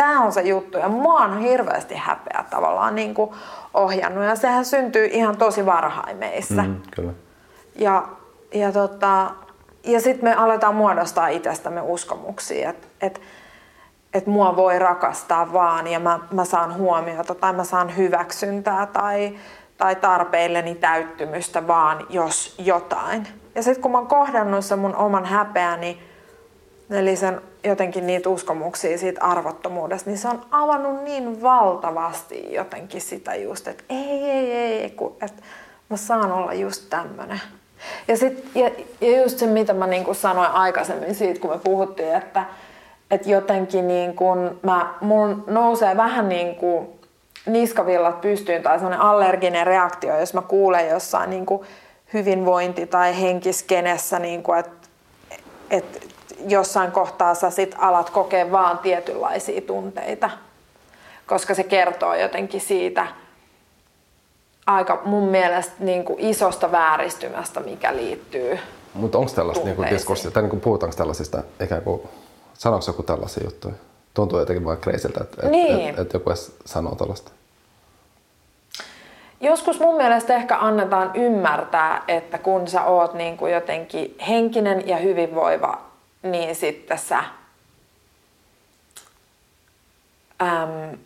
[0.00, 3.30] Tämä on se juttu ja mua on hirveästi häpeä tavallaan niin kuin
[3.74, 6.62] ohjannut ja sehän syntyy ihan tosi varhain meissä.
[6.62, 7.12] Mm, kyllä.
[7.74, 8.08] Ja,
[8.54, 9.30] ja, tota,
[9.84, 13.20] ja sitten me aletaan muodostaa itsestämme uskomuksia, että et,
[14.14, 19.38] et mua voi rakastaa vaan ja mä, mä saan huomiota tai mä saan hyväksyntää tai,
[19.78, 23.26] tai tarpeilleni täyttymystä vaan jos jotain.
[23.54, 26.02] Ja sitten kun mä oon kohdannut sen mun oman häpeäni,
[26.90, 33.34] eli sen jotenkin niitä uskomuksia siitä arvottomuudesta, niin se on avannut niin valtavasti jotenkin sitä
[33.34, 35.42] just, että ei, ei, ei, kun, että
[35.88, 37.40] mä saan olla just tämmönen.
[38.08, 38.70] Ja, sit, ja,
[39.00, 42.44] ja just se, mitä mä niin sanoin aikaisemmin siitä, kun me puhuttiin, että,
[43.10, 46.88] että jotenkin niin kun mä, mun nousee vähän niin kuin
[47.46, 51.66] niskavillat pystyyn tai sellainen allerginen reaktio, jos mä kuulen jossain niin kuin
[52.12, 54.88] hyvinvointi- tai henkiskenessä, niin kuin, että,
[55.70, 56.09] että
[56.48, 60.30] jossain kohtaa sä sit alat kokea vaan tietynlaisia tunteita,
[61.26, 63.06] koska se kertoo jotenkin siitä
[64.66, 68.58] aika mun mielestä niin kuin isosta vääristymästä, mikä liittyy.
[68.94, 69.98] Mutta onko tällaista niinku tunteisiin.
[69.98, 72.02] diskurssia, tai niinku puhutaanko tällaisista ikään kuin,
[72.54, 73.74] sanooko joku tällaisia juttuja?
[74.14, 75.88] Tuntuu jotenkin vaan kreisiltä, että et, Niin.
[75.88, 77.30] et, et joku edes sanoo tällaista.
[79.40, 84.96] Joskus mun mielestä ehkä annetaan ymmärtää, että kun sä oot niin kuin jotenkin henkinen ja
[84.96, 85.78] hyvinvoiva,
[86.22, 87.24] niin sitten sä
[90.42, 90.98] äm,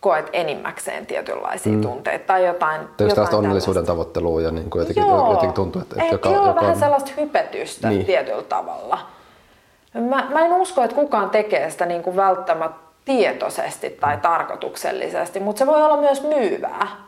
[0.00, 1.80] koet enimmäkseen tietynlaisia mm.
[1.80, 2.80] tunteita tai jotain.
[2.80, 5.30] Tai jotain tällaista onnellisuuden tavoittelua ja niin kuin jotenkin, Joo.
[5.30, 8.06] jotenkin tuntuu, että, Et että joka, joo, joka vähän on, sellaista hypetystä niin.
[8.06, 8.98] tietyllä tavalla.
[9.94, 15.58] Mä, mä en usko, että kukaan tekee sitä niin kuin välttämättä tietoisesti tai tarkoituksellisesti, mutta
[15.58, 17.05] se voi olla myös myyvää.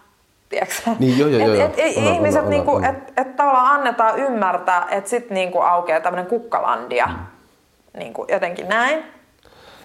[0.48, 0.90] Tiedätkö?
[0.98, 1.86] Niin, joo, joo, joo, et, joo.
[1.86, 2.84] et, On, ihmiset, on, niinku, on.
[2.84, 7.06] et, et tavallaan annetaan ymmärtää, että sitten niinku aukeaa tämmöinen kukkalandia.
[7.06, 7.14] Mm.
[7.98, 9.04] Niinku jotenkin näin.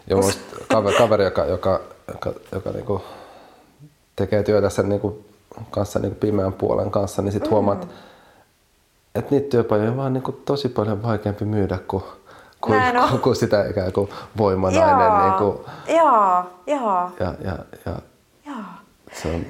[0.10, 3.04] mulla olisi kaveri, kaveri, joka, joka, joka, joka niin kuin
[4.16, 5.26] tekee työtä sen niin kuin
[5.72, 7.54] kanssa niin kuin pimeän puolen kanssa, niin sitten mm.
[7.54, 7.88] huomaat,
[9.16, 12.04] että niitä työpajoja on vaan niin kuin tosi paljon vaikeampi myydä kuin,
[12.62, 13.10] kuin, on.
[13.10, 15.24] kuin, kuin sitä ikään kuin voimanainen.
[15.24, 15.58] Niin kuin,
[15.98, 17.96] joo, joo, ja, ja, ja
[18.46, 18.56] joo.
[19.12, 19.46] se on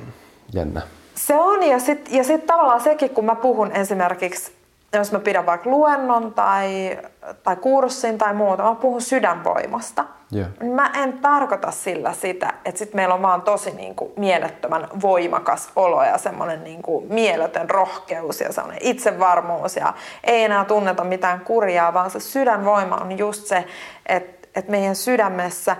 [0.53, 0.81] jännä.
[1.15, 4.51] Se on ja sitten ja sit tavallaan sekin, kun mä puhun esimerkiksi,
[4.93, 6.97] jos mä pidän vaikka luennon tai
[7.43, 10.05] tai kurssin tai muuta, mä puhun sydänvoimasta.
[10.31, 10.47] Joo.
[10.73, 15.69] Mä en tarkoita sillä sitä, että sit meillä on vaan tosi niin kuin mielettömän voimakas
[15.75, 21.39] olo ja semmoinen niin kuin mieletön rohkeus ja semmoinen itsevarmuus ja ei enää tunneta mitään
[21.39, 23.65] kurjaa, vaan se sydänvoima on just se,
[24.05, 25.77] että, että meidän sydämessä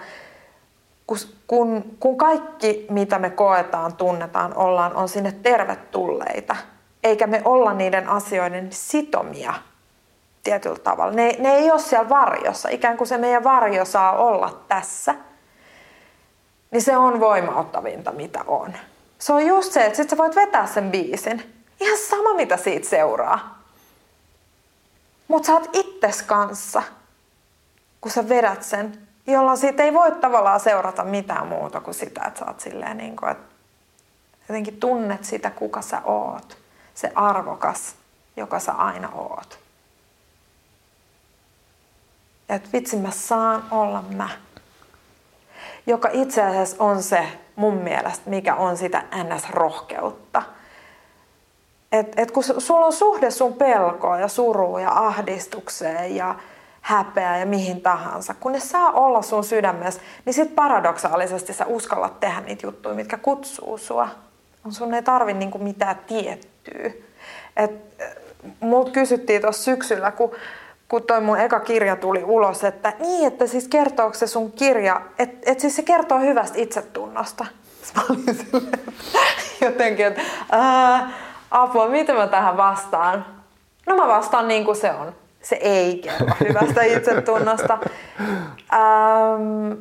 [1.08, 6.56] kun, kun, kun kaikki, mitä me koetaan, tunnetaan, ollaan, on sinne tervetulleita,
[7.04, 9.54] eikä me olla niiden asioiden sitomia
[10.44, 11.14] tietyllä tavalla.
[11.14, 15.16] Ne, ne ei ole siellä varjossa, ikään kuin se meidän varjo saa olla tässä,
[16.72, 18.74] niin se on voimauttavinta, mitä on.
[19.20, 21.64] Se on just se, että sit sä voit vetää sen biisin.
[21.80, 23.64] Ihan sama, mitä siitä seuraa.
[25.28, 26.84] Mutta sä oot itses kanssa,
[28.02, 32.40] kun sä vedät sen, jolloin siitä ei voi tavallaan seurata mitään muuta kuin sitä, että
[32.40, 33.54] sä oot silleen niin kuin, että
[34.50, 36.58] jotenkin tunnet sitä, kuka sä oot.
[36.94, 37.96] Se arvokas,
[38.38, 39.64] joka sä aina oot
[42.50, 44.30] että vitsi mä saan olla mä.
[45.88, 50.44] Joka itse asiassa on se mun mielestä, mikä on sitä ns-rohkeutta.
[51.92, 56.36] Et, et kun sulla on suhde sun pelkoa ja suruun ja ahdistukseen ja
[56.84, 62.20] häpeää ja mihin tahansa, kun ne saa olla sun sydämessä, niin sit paradoksaalisesti sä uskallat
[62.20, 64.08] tehdä niitä juttuja, mitkä kutsuu sua.
[64.70, 66.92] Sun ei tarvi niinku mitään tiettyä.
[67.58, 67.72] Et,
[68.60, 70.32] multa kysyttiin tuossa syksyllä, kun
[70.88, 75.02] kun toi mun eka kirja tuli ulos, että niin, että siis kertooko se sun kirja,
[75.20, 77.46] että et siis se kertoo hyvästä itsetunnosta.
[77.96, 78.80] Mä olin silleen,
[79.62, 80.22] jotenkin, että
[81.52, 83.26] apua, miten mä tähän vastaan?
[83.86, 85.16] No mä vastaan niin kuin se on.
[85.44, 87.78] Se ei kerro hyvästä itsetunnosta.
[88.74, 89.72] Ähm,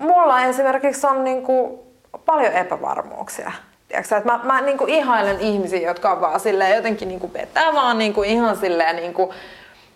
[0.00, 1.78] mulla esimerkiksi on niin kuin
[2.24, 3.52] paljon epävarmuuksia.
[3.88, 7.32] Tiedätkö, että mä, mä niin kuin ihailen ihmisiä, jotka on vaan silleen jotenkin niin kuin
[7.32, 9.30] vetää vaan niin kuin ihan silleen niin kuin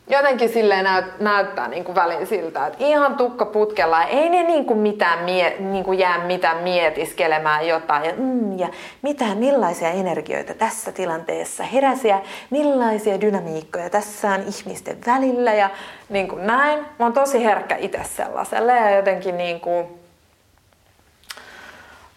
[0.09, 4.65] jotenkin silleen näyt, näyttää niin kuin välin siltä, että ihan tukka putkella, ei ne niin
[4.65, 8.69] kuin mitään mie, niin kuin jää mitään mietiskelemään jotain ja, mm, ja
[9.03, 15.71] mitään, millaisia energioita tässä tilanteessa heräsi ja millaisia dynamiikkoja tässä on ihmisten välillä ja
[16.09, 16.79] niin kuin näin.
[16.79, 19.87] Mä oon tosi herkkä itse sellaiselle ja jotenkin niin kuin,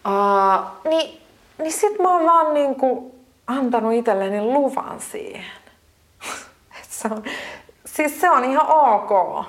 [0.07, 1.21] uh, niin,
[1.57, 3.11] niin sit mä oon vaan niin kuin
[3.47, 5.45] antanut itselleni luvan siihen.
[6.89, 7.23] se on,
[7.95, 9.45] Siis se on ihan ok.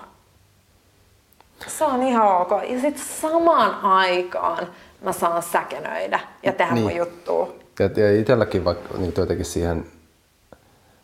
[1.67, 2.51] Se on ihan ok.
[2.51, 4.67] Ja sitten samaan aikaan
[5.01, 6.85] mä saan säkenöidä ja tehdä niin.
[6.85, 7.55] mun juttua.
[7.79, 9.87] Ja, ja itselläkin vaikka niin jotenkin siihen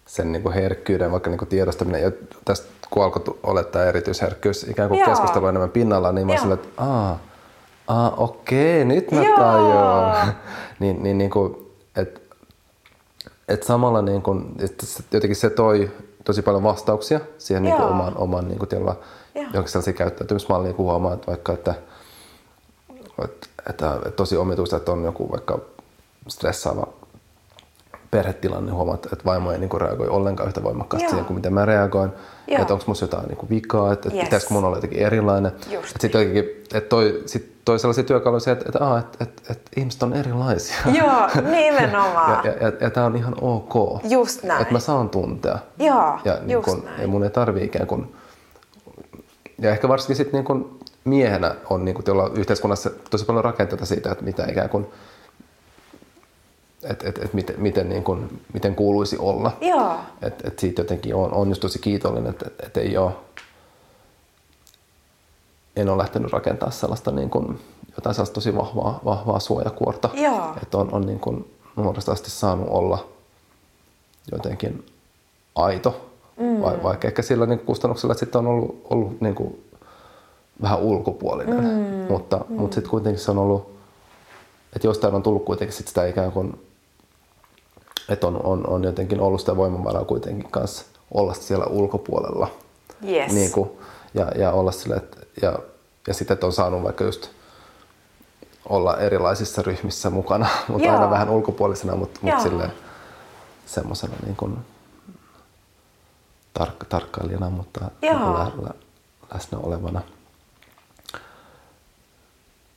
[0.06, 2.12] sen niin kuin herkkyyden, vaikka niin kuin tiedostaminen, ja
[2.44, 5.08] tästä kun alkoi olla tämä erityisherkkyys ikään kuin Joo.
[5.08, 7.18] keskustelu enemmän pinnalla, niin mä olin että aa,
[7.88, 10.34] aa, okei, nyt mä tajuan.
[10.80, 12.20] niin, niin, niin kuin, että
[13.48, 15.90] et samalla niin kuin, että jotenkin se toi
[16.28, 18.94] tosi paljon vastauksia siihen niin kuin oman, oman niin kuin tiellä,
[19.34, 21.74] johonkin sellaisia käyttäytymismalliin, kun huomaa, että vaikka, että,
[23.24, 25.58] että, että, että tosi omituista, että on joku vaikka
[26.28, 26.86] stressaava
[28.10, 31.10] perhetilanne, huomaat, että vaimo ei niin kuin reagoi ollenkaan yhtä voimakkaasti Joo.
[31.10, 32.10] siihen kuin miten mä reagoin.
[32.46, 32.60] Joo.
[32.60, 34.24] Että onko musta jotain niin kuin vikaa, että, yes.
[34.24, 35.52] pitäisikö mun olla jotenkin erilainen.
[35.52, 36.44] Että sitten jotenkin,
[36.74, 40.76] että toi, sit toi sellaisia työkaluja, että, että, että, että, että, että ihmiset on erilaisia.
[40.92, 42.44] Joo, nimenomaan.
[42.44, 44.04] ja, ja, ja, ja tämä on ihan ok.
[44.04, 44.62] Just näin.
[44.62, 45.58] Että mä saan tuntea.
[45.78, 47.02] Joo, ja niin kun, näin.
[47.02, 48.14] Ja mun ei tarvii ikään kuin...
[49.58, 54.12] Ja ehkä varsinkin sitten niin kun miehenä on niin kun yhteiskunnassa tosi paljon rakenteita siitä,
[54.12, 54.86] että mitä ikään kuin
[56.82, 59.52] että et, et miten, miten, niin kun, miten kuuluisi olla.
[59.60, 59.96] Joo.
[60.22, 63.12] Et, et siitä jotenkin on, on just tosi kiitollinen, että et ei ole
[65.76, 67.60] en ole lähtenyt rakentamaan sellaista niin kuin,
[67.96, 70.08] jotain sellaista tosi vahvaa, vahvaa suojakuorta.
[70.14, 70.54] Joo.
[70.62, 73.06] Että on, on niin kuin nuoresta asti saanut olla
[74.32, 74.86] jotenkin
[75.54, 76.62] aito, mm.
[76.62, 79.64] Va, vaikka ehkä sillä niin kustannuksella sitten on ollut, ollut niin kuin
[80.62, 81.64] vähän ulkopuolinen.
[81.64, 82.12] Mm.
[82.12, 82.56] Mutta, mm.
[82.56, 83.78] mutta sitten kuitenkin se on ollut,
[84.76, 86.67] että jostain on tullut kuitenkin sit sitä ikään kuin,
[88.08, 92.50] että on, on, on jotenkin ollut sitä voimavaraa kuitenkin kanssa olla siellä ulkopuolella.
[93.08, 93.32] Yes.
[93.32, 93.70] Niin kuin,
[94.14, 95.58] ja, ja olla sille, että, ja,
[96.06, 97.30] ja sitten, että on saanut vaikka just
[98.68, 100.96] olla erilaisissa ryhmissä mukana, mutta Joo.
[100.96, 102.72] aina vähän ulkopuolisena, mutta, mutta silleen
[103.66, 104.58] semmoisena niin kuin
[106.54, 108.70] tark, tarkkailijana, mutta lä, lä,
[109.34, 110.00] läsnä olevana.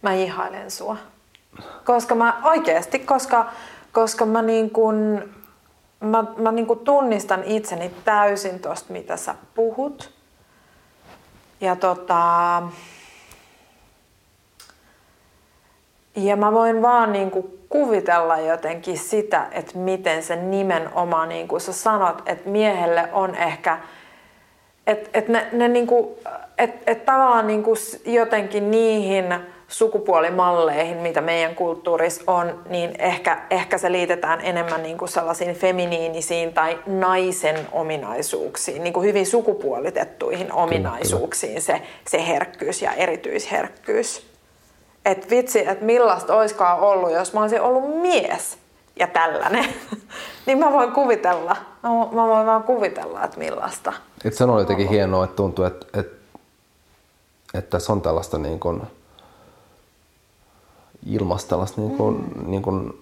[0.02, 0.98] Mä ihailen sua.
[1.86, 3.52] Koska mä oikeasti, koska,
[3.94, 5.24] koska mä, niin kun,
[6.00, 10.12] mä, mä niin kun tunnistan itseni täysin tosta, mitä sä puhut.
[11.62, 12.24] Ja tota,
[16.16, 21.62] ja mä voin vaan niin kuin kuvitella jotenkin sitä, että miten se nimenomaan, niin kuin
[21.62, 23.80] sä sanot, että miehelle on ehkä
[24.88, 26.20] että et ne, ne niinku,
[26.58, 29.26] et, et tavallaan niinku s- jotenkin niihin
[29.72, 36.80] sukupuolimalleihin, mitä meidän kulttuurissa on, niin ehkä, ehkä se liitetään enemmän niinku sellaisiin feminiinisiin tai
[36.86, 44.32] naisen ominaisuuksiin, niinku hyvin sukupuolitettuihin ominaisuuksiin se, se herkkyys ja erityisherkkyys.
[45.06, 48.58] Et vitsi, että millaista oiskaan ollut, jos mä olisin ollut mies
[49.00, 49.66] ja tällainen.
[50.46, 51.56] niin mä voin kuvitella,
[52.12, 53.94] mä voin vaan kuvitella, että millaista.
[54.26, 56.18] Et se on jotenkin hienoa, että tuntuu, että, että,
[57.54, 58.82] että tässä on tällaista niin kuin,
[61.06, 62.52] ilmasta tällaista niin kuin, mm.
[62.52, 62.94] niin kuin,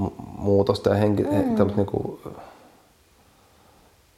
[0.00, 1.76] mu- muutosta ja henki, mm.
[1.76, 2.20] niin kuin,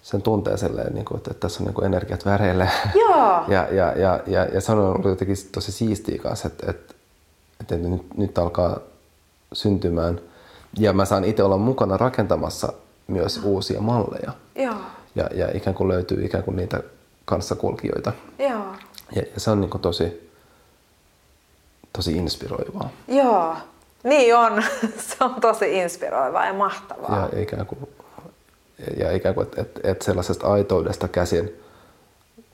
[0.03, 2.69] sen tuntee silleen, niin kuin, että, että tässä on niin kuin energiat väreille.
[2.95, 3.45] Joo.
[3.55, 6.95] ja, ja, ja, ja, ja se on ollut jotenkin tosi siistiä kanssa, että, että,
[7.61, 8.79] että nyt, nyt alkaa
[9.53, 10.21] syntymään.
[10.79, 12.73] Ja mä saan itse olla mukana rakentamassa
[13.07, 14.33] myös uusia malleja.
[14.57, 14.75] Joo,
[15.15, 16.83] Ja, ja ikään kuin löytyy ikään kuin niitä
[17.25, 18.13] kanssakulkijoita.
[18.39, 18.65] joo,
[19.15, 20.32] Ja, ja se on niin kuin tosi,
[21.93, 22.91] tosi inspiroivaa.
[23.09, 23.57] joo.
[24.05, 24.63] Niin on.
[25.09, 27.29] se on tosi inspiroivaa ja mahtavaa.
[27.33, 27.89] Ja ikään kuin,
[28.97, 31.53] ja ikään kuin että et, et sellaisesta aitoudesta käsin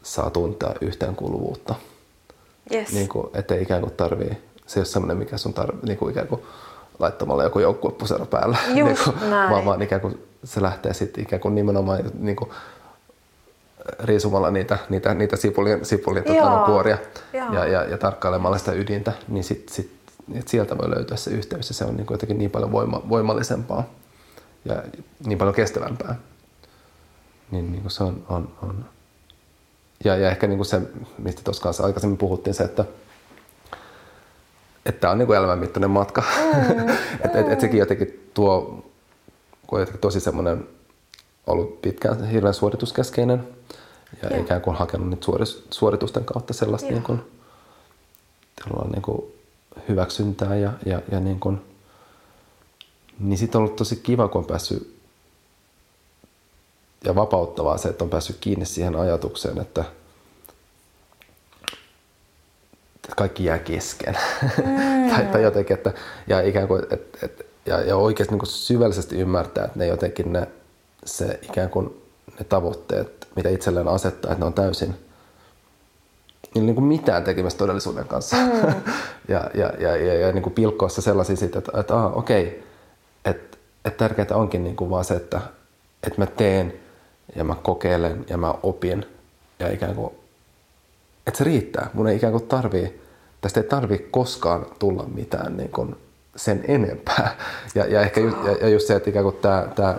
[0.03, 1.74] saa tuntea yhteenkuuluvuutta.
[2.72, 2.92] Yes.
[2.92, 6.11] Niin kuin, ettei ikään kuin tarvii, se ei ole semmoinen, mikä sun tarvii, niin kuin
[6.11, 6.42] ikään kuin
[6.98, 8.59] laittamalla joku joukkuepusero päällä.
[8.74, 9.51] Just niin kuin, näin.
[9.51, 12.51] vaan, vaan ikään kuin se lähtee sitten ikään kuin nimenomaan niin kuin
[13.98, 16.48] riisumalla niitä, niitä, niitä sipulien, sipulien Joo.
[16.48, 16.98] tota, kuoria
[17.33, 19.92] ja, ja, ja tarkkailemalla sitä ydintä, niin sit, sit,
[20.35, 23.85] et sieltä voi löytyä se yhteys ja se on niin jotenkin niin paljon voima, voimallisempaa
[24.64, 24.83] ja
[25.27, 26.14] niin paljon kestävämpää.
[27.51, 28.85] Niin, niin kuin se on, on, on.
[30.05, 30.83] Ja, ja ehkä niin kuin se,
[31.18, 32.85] mistä tuossa kanssa aikaisemmin puhuttiin, se, että
[34.87, 36.22] että tämä on niin kuin elämänmittainen matka.
[36.22, 36.88] Mm,
[37.24, 38.61] että et, et sekin jotenkin tuo,
[39.66, 40.68] kun on jotenkin tosi semmoinen
[41.48, 43.48] ollut pitkään hirveän suorituskeskeinen
[44.22, 44.40] ja Joo.
[44.40, 45.26] ikään kuin hakenut niitä
[45.70, 47.20] suoritusten kautta sellaista niin kuin,
[48.92, 49.32] niin kuin
[49.88, 51.61] hyväksyntää ja, ja, ja niin kuin,
[53.18, 54.98] niin sitten on ollut tosi kiva, kun on päässyt
[57.04, 59.84] ja vapauttavaa se, että on päässyt kiinni siihen ajatukseen, että
[63.16, 64.16] kaikki jää kesken.
[64.64, 65.11] Mm.
[65.11, 65.92] tai, tai jotenkin, että,
[66.26, 70.48] ja ikään kuin, et, et, ja, ja oikeasti niin syvällisesti ymmärtää, että ne jotenkin ne,
[71.09, 72.03] se ikään kuin
[72.38, 74.94] ne tavoitteet, mitä itselleen asettaa, että ne on täysin
[76.55, 78.37] niillä niin kuin mitään tekemistä todellisuuden kanssa.
[78.37, 78.75] Mm.
[79.29, 82.64] ja, ja, ja, ja, ja niin kuin pilkkoa se sellaisia siitä, että, että aha, okei,
[83.25, 85.40] että, että tärkeintä onkin niin kuin vaan se, että,
[86.03, 86.73] että mä teen
[87.37, 89.07] ja mä kokeilen ja mä opin
[89.59, 90.12] ja ikään kuin
[91.29, 91.90] että se riittää.
[91.94, 93.01] Mun ei ikään kuin tarvii,
[93.40, 95.97] tästä ei tarvii koskaan tulla mitään niin kuin
[96.37, 97.37] sen enempää.
[97.75, 99.97] Ja, ja ehkä just, ja, ja just se, että ikään kuin tämä, tämä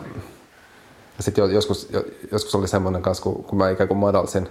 [1.20, 4.50] ja sitten joskus, jo- joskus oli semmoinen kanssa, kun, kun mä ikään kuin madalsin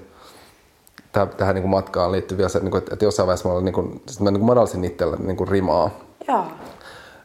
[1.12, 3.54] täh, tähän niin kuin matkaan liittyy vielä se, niin kuin, että, että jossain vaiheessa mä,
[3.54, 5.90] olin, niin kuin, sit mä niin kuin madalsin itselle niin kuin rimaa,
[6.28, 6.44] Joo.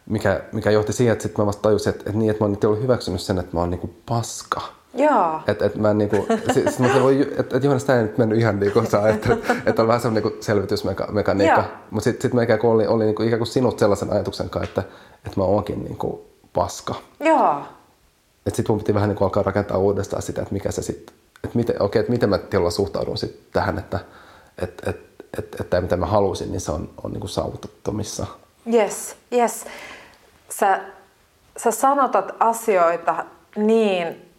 [0.10, 2.51] mikä, mikä johti siihen, että sitten mä vasta tajusin, että, että, niin, että mä oon
[2.51, 4.62] nyt ollut hyväksynyt sen, että mä oon niin kuin paska.
[4.93, 5.39] Joo.
[5.47, 8.60] Että et mä niinku, sit mä sanoin, että et Johannes, tää ei nyt mennyt ihan
[8.60, 11.63] niinku sä ajattelet, että on vähän semmoinen niinku selvitysmekaniikka.
[11.91, 14.69] Mutta sitten sit mä ikään kuin oli, oli niinku, ikään kuin sinut sellaisen ajatuksen kanssa,
[14.69, 14.84] että,
[15.25, 16.95] että mä oonkin niinku paska.
[17.19, 17.62] Joo.
[18.45, 21.58] Että sitten mun piti vähän niinku alkaa rakentaa uudestaan sitä, että mikä se sitten, että
[21.58, 23.99] miten, okei, että miten mä tietyllä suhtaudun sit tähän, että
[24.58, 25.01] et, et,
[25.38, 28.25] et, että mitä mä halusin, niin se on, on niinku saavutettomissa.
[28.73, 29.65] Yes, yes.
[30.49, 30.82] Sä,
[31.58, 33.25] sä sanotat asioita
[33.56, 34.34] niin,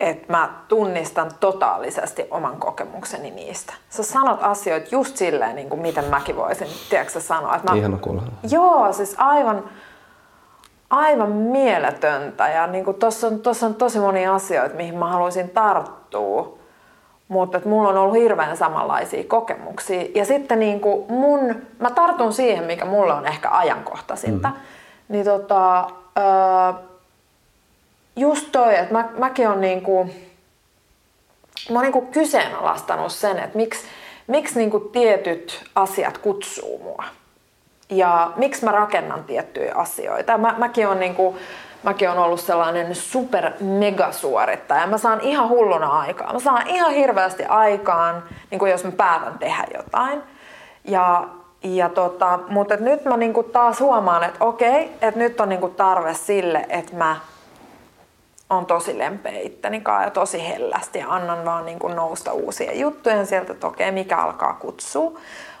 [0.00, 3.72] että mä tunnistan totaalisesti oman kokemukseni niistä.
[3.90, 7.56] Sä sanot asioita just silleen, niin kuin miten mäkin voisin, tiedätkö sä sanoa.
[7.56, 8.22] Että mä, Ihana kuulla.
[8.50, 9.70] Joo, siis aivan,
[10.94, 12.48] aivan mieletöntä.
[12.48, 16.58] Ja niin kuin tossa, on, tossa on tosi monia asioita, mihin mä haluaisin tarttua.
[17.28, 20.04] Mutta et mulla on ollut hirveän samanlaisia kokemuksia.
[20.14, 24.48] Ja sitten niin kuin mun, mä tartun siihen, mikä mulle on ehkä ajankohtaisinta.
[24.48, 24.54] Mm.
[25.08, 26.82] Niin tota, öö,
[28.16, 30.08] just toi, että mä, mäkin on niin kuin,
[31.70, 33.84] mä oon niin kuin kyseenalaistanut sen, että miksi,
[34.26, 37.04] miksi niin kuin tietyt asiat kutsuu mua.
[37.90, 40.38] Ja miksi mä rakennan tiettyjä asioita.
[40.38, 41.36] Mä, mäkin on niin kuin,
[41.82, 44.86] mäkin on ollut sellainen super megasuorittaja.
[44.86, 46.32] Mä saan ihan hulluna aikaa.
[46.32, 50.22] Mä saan ihan hirveästi aikaan, niin kuin jos mä päätän tehdä jotain.
[50.84, 51.28] Ja,
[51.62, 56.14] ja tota, mutta nyt mä niinku taas huomaan, että okei, että nyt on niinku tarve
[56.14, 57.16] sille, että mä
[58.50, 63.52] on tosi lempeä itteni ja tosi hellästi ja annan vaan niinku nousta uusia juttuja sieltä,
[63.52, 65.12] että okei, mikä alkaa kutsua.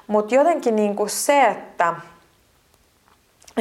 [0.06, 1.94] Mutta jotenkin niinku se, että ja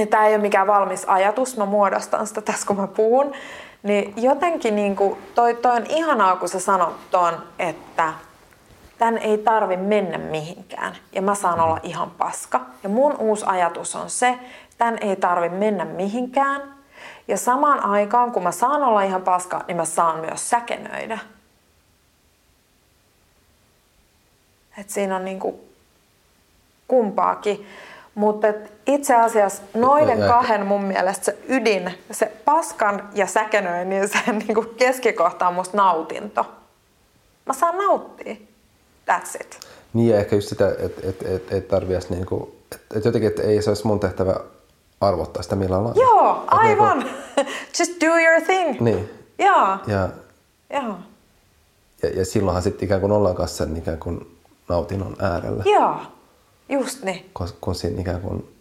[0.09, 3.33] tämä ei ole mikään valmis ajatus, mä muodostan sitä tässä kun mä puhun,
[3.83, 8.13] niin jotenkin niin kuin, toi, toi on ihanaa, kun sä sanot ton, että
[8.97, 12.61] tän ei tarvi mennä mihinkään ja mä saan olla ihan paska.
[12.83, 14.39] Ja mun uusi ajatus on se,
[14.77, 16.73] tän ei tarvi mennä mihinkään.
[17.27, 21.19] Ja samaan aikaan, kun mä saan olla ihan paska, niin mä saan myös säkenöidä.
[24.77, 25.59] Et siinä on niinku
[26.87, 27.67] kumpaakin.
[28.15, 28.47] Mutta
[28.87, 35.47] itse asiassa noiden kahden mun mielestä se ydin, se paskan ja säkenöinnin se niinku keskikohta
[35.47, 36.45] on musta nautinto.
[37.45, 38.35] Mä saan nauttia.
[39.11, 39.59] That's it.
[39.93, 43.27] Niin ja ehkä just sitä, että et, et, et tarvii edes niinku, että et jotenkin,
[43.29, 44.35] että ei se olisi mun tehtävä
[45.01, 46.01] arvottaa sitä millään lailla.
[46.01, 47.03] Joo, Et niinku- aivan.
[47.79, 48.81] Just do your thing.
[48.81, 49.09] Niin.
[49.39, 50.09] Joo, Ja,
[50.69, 50.95] joo.
[52.03, 54.37] ja, ja silloinhan sitten ikään kuin ollaan kanssa sen ikään kuin
[54.69, 55.63] nautinnon äärellä.
[55.65, 55.95] Joo,
[56.69, 57.31] just niin.
[57.33, 58.53] kun, kun siinä ikään kuin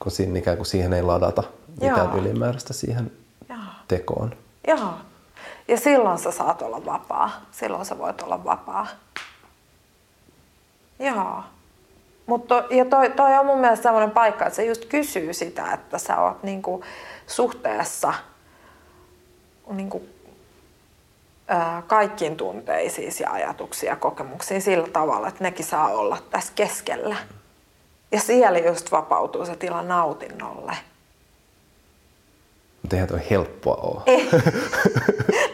[0.00, 1.42] kun siinä ikään kuin siihen ei ladata
[1.80, 2.16] mitään Joo.
[2.16, 3.12] ylimääräistä siihen
[3.48, 3.58] Joo.
[3.88, 4.36] tekoon.
[4.66, 4.94] Joo.
[5.68, 7.30] Ja silloin sä saat olla vapaa.
[7.50, 8.86] Silloin sä voit olla vapaa.
[10.98, 11.42] Joo.
[12.26, 15.98] Mutta ja toi, toi on mun mielestä sellainen paikka, että se just kysyy sitä, että
[15.98, 16.84] sä oot niinku
[17.26, 18.14] suhteessa
[19.70, 20.02] niinku,
[21.86, 27.16] kaikkiin tunteisiin ja ajatuksiin ja kokemuksiin sillä tavalla, että nekin saa olla tässä keskellä.
[28.12, 30.72] Ja siellä just vapautuu se tila nautinnolle.
[32.82, 34.02] Mutta eihän toi helppoa ole.
[34.06, 34.28] Ei.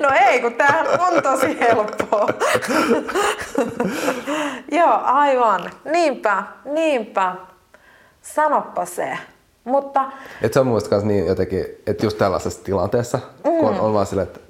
[0.01, 2.29] No ei, kun tämähän on tosi helppoa.
[4.79, 5.71] Joo, aivan.
[5.85, 7.35] Niinpä, niinpä.
[8.23, 9.19] Sanoppa se.
[9.65, 10.13] Mutta
[10.43, 13.43] Et se on mun niin jotenkin, että just tällaisessa tilanteessa, mm.
[13.43, 14.41] kun on, on vaan silleen, että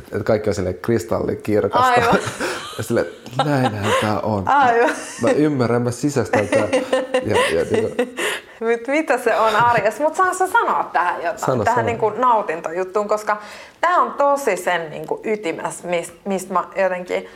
[0.00, 1.88] et, et kaikki on silleen kristallikirkasta.
[1.88, 2.18] Aivan.
[2.94, 4.48] ja että näinhän tää on.
[4.48, 4.90] Aivan.
[5.22, 6.68] Mä ymmärrän, mä sisästän tää.
[7.12, 8.16] Ja, ja niin kuin,
[8.60, 10.02] mit- mitä se on arjessa?
[10.02, 11.38] Mutta saanko sä sanoa tähän jotain?
[11.38, 11.86] Sano, tähän sano.
[11.86, 13.36] Niin kuin nautintojuttuun, koska
[13.80, 17.26] tämä on tosi sen niin kuin ytimessä, mistä mist mä jotenkin,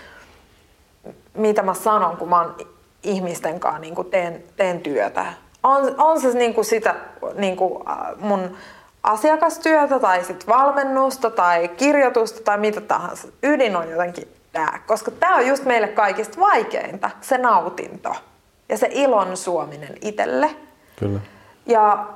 [1.34, 2.56] mitä mä sanon, kun mä oon
[3.02, 5.26] ihmisten kanssa niin kuin teen, teen työtä.
[5.62, 6.94] On, on se niin kuin sitä
[7.34, 8.56] niin kuin äh, mun
[9.05, 13.28] asiakastyötä tai sit valmennusta tai kirjoitusta tai mitä tahansa.
[13.42, 18.14] Ydin on jotenkin tämä, koska tämä on just meille kaikista vaikeinta, se nautinto
[18.68, 20.50] ja se ilon suominen itselle.
[20.96, 21.20] kyllä.
[21.66, 22.07] Ja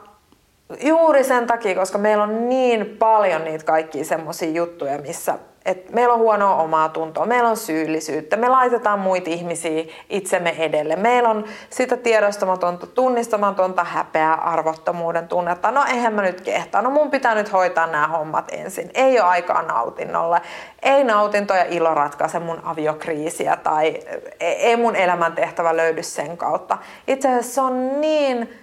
[0.80, 6.14] juuri sen takia, koska meillä on niin paljon niitä kaikkia semmoisia juttuja, missä et meillä
[6.14, 10.96] on huonoa omaa tuntoa, meillä on syyllisyyttä, me laitetaan muita ihmisiä itsemme edelle.
[10.96, 15.70] Meillä on sitä tiedostamatonta, tunnistamatonta häpeää, arvottomuuden tunnetta.
[15.70, 18.90] No eihän mä nyt kehtaa, no mun pitää nyt hoitaa nämä hommat ensin.
[18.94, 20.40] Ei ole aikaa nautinnolle.
[20.82, 24.00] Ei nautinto ja ilo ratkaise mun aviokriisiä tai
[24.40, 26.78] ei mun elämäntehtävä löydy sen kautta.
[27.06, 28.58] Itse asiassa se on niin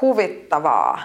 [0.00, 0.98] huvittavaa.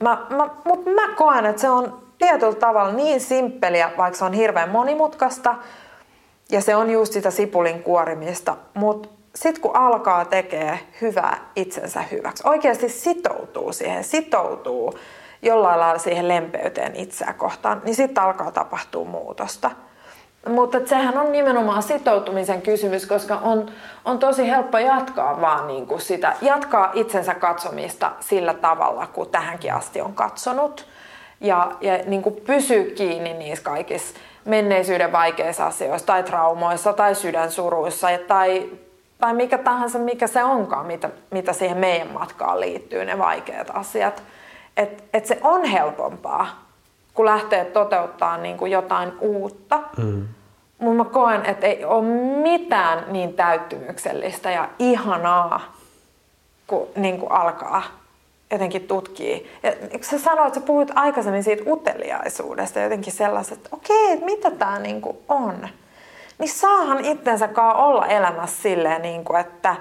[0.00, 4.32] Mä, mä, Mutta mä koen, että se on tietyllä tavalla niin simppeliä, vaikka se on
[4.32, 5.54] hirveän monimutkaista
[6.50, 12.42] ja se on just sitä sipulin kuorimista, mutta sitten kun alkaa tekee hyvää itsensä hyväksi,
[12.46, 14.98] oikeasti sitoutuu siihen, sitoutuu
[15.42, 19.70] jollain lailla siihen lempeyteen itseä kohtaan, niin sitten alkaa tapahtua muutosta.
[20.48, 23.70] Mutta sehän on nimenomaan sitoutumisen kysymys, koska on,
[24.04, 29.74] on tosi helppo jatkaa vaan niin kuin sitä, jatkaa itsensä katsomista sillä tavalla, kuin tähänkin
[29.74, 30.86] asti on katsonut.
[31.40, 34.14] Ja, ja niin kuin pysyä kiinni niissä kaikissa
[34.44, 38.70] menneisyyden vaikeissa asioissa tai traumoissa tai sydänsuruissa tai,
[39.18, 44.22] tai mikä tahansa, mikä se onkaan, mitä, mitä siihen meidän matkaan liittyy, ne vaikeat asiat.
[44.76, 46.64] Että et se on helpompaa
[47.14, 49.80] kun lähtee toteuttaa niin kuin jotain uutta.
[49.96, 50.28] Mm.
[50.78, 52.04] Mutta mä koen, että ei ole
[52.42, 55.60] mitään niin täyttymyksellistä ja ihanaa,
[56.66, 57.82] kun niin kuin alkaa
[58.50, 59.38] jotenkin tutkia.
[59.62, 64.24] Ja kun sä sanoit, että sä puhuit aikaisemmin siitä uteliaisuudesta, jotenkin sellaiset, että okei, että
[64.24, 65.68] mitä tämä niin on.
[66.38, 69.76] Niin saahan itsensä olla elämässä silleen, niin kuin, että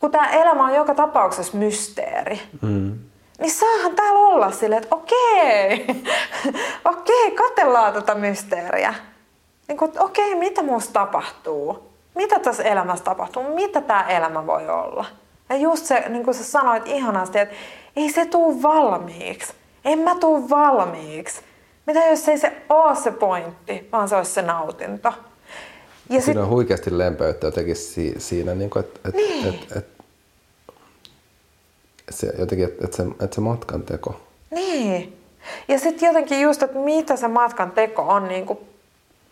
[0.00, 2.98] kun tämä elämä on joka tapauksessa mysteeri, mm
[3.42, 5.86] niin saahan täällä olla silleen, että okei,
[6.94, 8.94] okei, katellaan tätä mysteeriä.
[9.68, 11.92] Niin kuin, että okei, mitä musta tapahtuu?
[12.14, 13.54] Mitä tässä elämässä tapahtuu?
[13.54, 15.04] Mitä tämä elämä voi olla?
[15.52, 17.54] Ja just se, niin kuin sä sanoit ihanasti, että
[17.96, 19.52] ei se tuu valmiiksi.
[19.84, 21.40] En mä tuu valmiiksi.
[21.86, 25.12] Mitä jos ei se ole se pointti, vaan se olisi se nautinto?
[26.10, 29.48] Ja Siinä on huikeasti lempeyttä jotenkin si- siinä, niin kuin, että et, Niin.
[29.48, 29.86] et, et,
[32.10, 34.20] se, jotenkin, että et se, et se matkan teko.
[34.50, 35.16] Niin.
[35.68, 38.58] Ja sitten jotenkin just, että mitä se matkan teko on niin kuin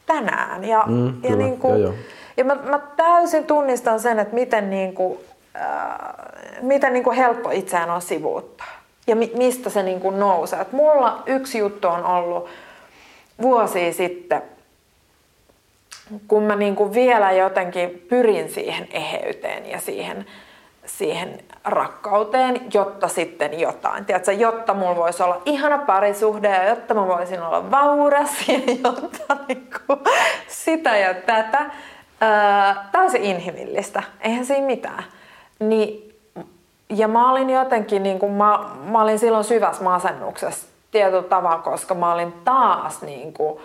[0.07, 0.65] tänään.
[0.65, 1.95] Ja, Mm, ja kyllä, niin kuin, joo, joo.
[2.37, 5.19] Ja mä, mä täysin tunnistan sen, että miten, niin kuin,
[6.61, 8.67] miten niin kuin helppo itseään on sivuuttaa.
[9.07, 10.61] Ja mi, mistä se niin kuin nousee.
[10.61, 12.49] Et mulla yksi juttu on ollut
[13.43, 14.43] vuosi sitten,
[16.29, 20.27] kun mä niin kuin vielä jotenkin pyrin siihen eheyteen ja siihen,
[20.87, 24.05] siihen rakkauteen, jotta sitten jotain.
[24.05, 29.37] Tiedätkö, jotta mulla voisi olla ihana parisuhde ja jotta mä voisin olla vauras ja jotta
[29.49, 29.99] niin kuin,
[30.49, 31.71] sitä ja tätä.
[32.93, 35.05] täysin inhimillistä, eihän siinä mitään.
[35.61, 36.19] Niin,
[36.89, 41.95] ja mä olin jotenkin, niin kuin, mä, mä olin silloin syvässä masennuksessa tietyllä tavalla, koska
[41.95, 43.61] mä olin taas niin kuin,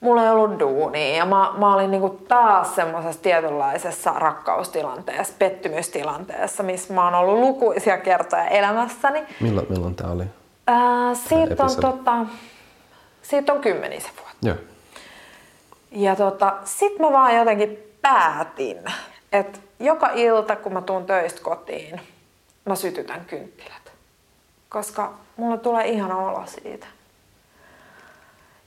[0.00, 6.94] mulla ei ollut duunia ja mä, mä olin niinku taas semmoisessa tietynlaisessa rakkaustilanteessa, pettymystilanteessa, missä
[6.94, 9.24] mä oon ollut lukuisia kertoja elämässäni.
[9.40, 10.24] Milloin, milloin tää oli?
[10.66, 12.16] Ää, siitä, on, tota,
[13.22, 14.48] siitä on kymmenisen vuotta.
[14.48, 14.56] Joo.
[15.90, 18.78] Ja tota, sit mä vaan jotenkin päätin,
[19.32, 22.00] että joka ilta kun mä tuun töistä kotiin,
[22.64, 23.92] mä sytytän kynttilät.
[24.68, 26.86] Koska mulle tulee ihana olo siitä.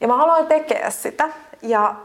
[0.02, 1.30] Ja mä aloin tekemään sitä.
[1.62, 1.96] Ja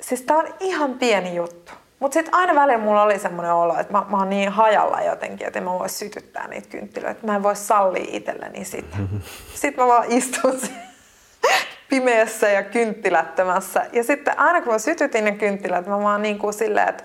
[0.00, 1.72] siis tää on ihan pieni juttu.
[1.98, 5.46] Mutta sitten aina välillä mulla oli semmoinen olo, että mä, mä oon niin hajalla jotenkin,
[5.46, 7.26] että mä vois sytyttää niitä kynttilöitä.
[7.26, 8.96] Mä en voi sallia itselleni sitä.
[9.54, 10.60] Sitten mä vaan istun
[11.90, 13.86] pimeässä ja kynttilättömässä.
[13.92, 17.04] Ja sitten aina kun mä sytytin ne kynttilät, mä vaan niin kuin silleen, että,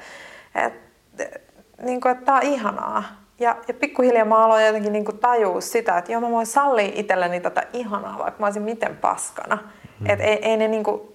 [0.55, 1.39] että,
[1.83, 3.03] niin kuin, että tää on ihanaa.
[3.39, 6.91] Ja, ja pikkuhiljaa mä aloin jotenkin niin kuin tajua sitä, että joo mä voin sallia
[6.95, 9.57] itselleni tätä ihanaa, vaikka mä olisin miten paskana.
[9.99, 10.09] Mm.
[10.09, 11.13] Et ei, ei ne niinku,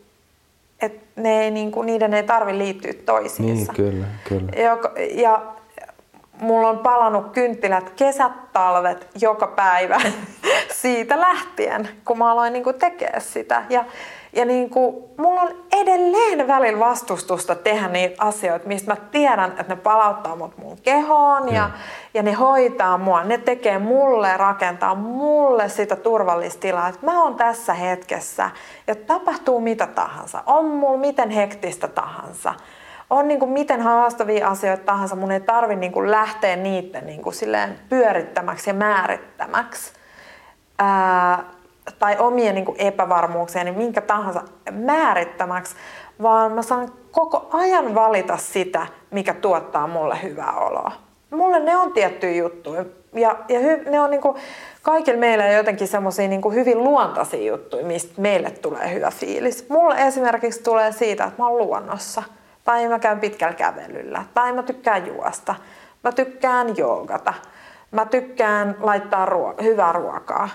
[0.83, 3.73] et ne ei niinku, niiden ei tarvi liittyä toisiinsa.
[3.73, 4.51] Niin, kyllä, kyllä.
[4.57, 4.79] Ja,
[5.23, 5.43] ja
[6.41, 10.01] mulla on palannut kynttilät kesät, talvet, joka päivä
[10.83, 13.63] siitä lähtien, kun mä aloin niinku tekemään sitä.
[13.69, 13.85] Ja,
[14.33, 19.75] ja niin kuin, mulla on edelleen välillä vastustusta tehdä niitä asioita, mistä mä tiedän, että
[19.75, 21.71] ne palauttaa mut mun kehoon ja,
[22.15, 23.25] ja ne hoitaa mua.
[23.25, 28.51] Ne tekee mulle, rakentaa mulle sitä turvallista tilaa, että mä oon tässä hetkessä
[28.87, 30.43] ja tapahtuu mitä tahansa.
[30.47, 32.55] On mulla miten hektistä tahansa.
[33.11, 35.17] On niin kuin miten haastavia asioita tahansa.
[35.17, 39.93] Mun ei tarvi niin kuin lähteä niiden niin kuin silleen pyörittämäksi ja määrittämäksi.
[40.79, 41.45] Ää,
[41.99, 45.77] tai omien niin epävarmuuksia, niin minkä tahansa määrittämäksi,
[46.23, 50.93] vaan mä saan koko ajan valita sitä, mikä tuottaa mulle hyvää oloa.
[51.31, 54.37] Mulle ne on tiettyjä juttuja ja, ja hy, ne on niin kuin,
[54.83, 59.69] kaikilla meillä jotenkin semmoisia niin hyvin luontaisia juttuja, mistä meille tulee hyvä fiilis.
[59.69, 62.23] Mulle esimerkiksi tulee siitä, että mä oon luonnossa.
[62.65, 64.25] Tai mä käyn pitkällä kävelyllä.
[64.35, 65.55] Tai mä tykkään juosta.
[66.05, 67.35] Mä tykkään joogata.
[67.91, 70.49] Mä tykkään laittaa ruo- hyvää ruokaa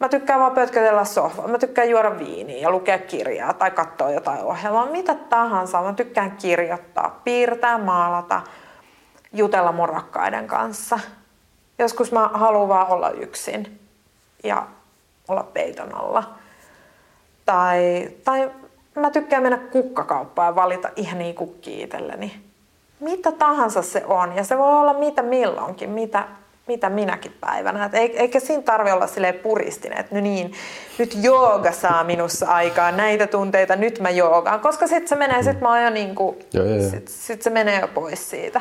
[0.00, 1.48] Mä tykkään vaan pötkötellä sohvaa.
[1.48, 4.86] Mä tykkään juoda viiniä ja lukea kirjaa tai katsoa jotain ohjelmaa.
[4.86, 5.82] Mitä tahansa.
[5.82, 8.42] Mä tykkään kirjoittaa, piirtää, maalata,
[9.32, 10.98] jutella mun rakkaiden kanssa.
[11.78, 13.80] Joskus mä haluan vaan olla yksin
[14.44, 14.66] ja
[15.28, 16.34] olla peiton alla.
[17.44, 18.50] Tai, tai
[18.94, 22.44] mä tykkään mennä kukkakauppaan ja valita ihania kukkia itselleni.
[23.00, 24.36] Mitä tahansa se on.
[24.36, 26.24] Ja se voi olla mitä milloinkin, mitä
[26.66, 27.84] mitä minäkin päivänä.
[27.84, 30.52] Et eikä siinä tarvi olla silleen puristinen, että no niin,
[30.98, 34.60] nyt jooga saa minussa aikaa näitä tunteita, nyt mä joogaan.
[34.60, 36.38] Koska sitten se menee, sit mä oon jo niinku,
[36.90, 38.60] sit, sit se menee jo pois siitä.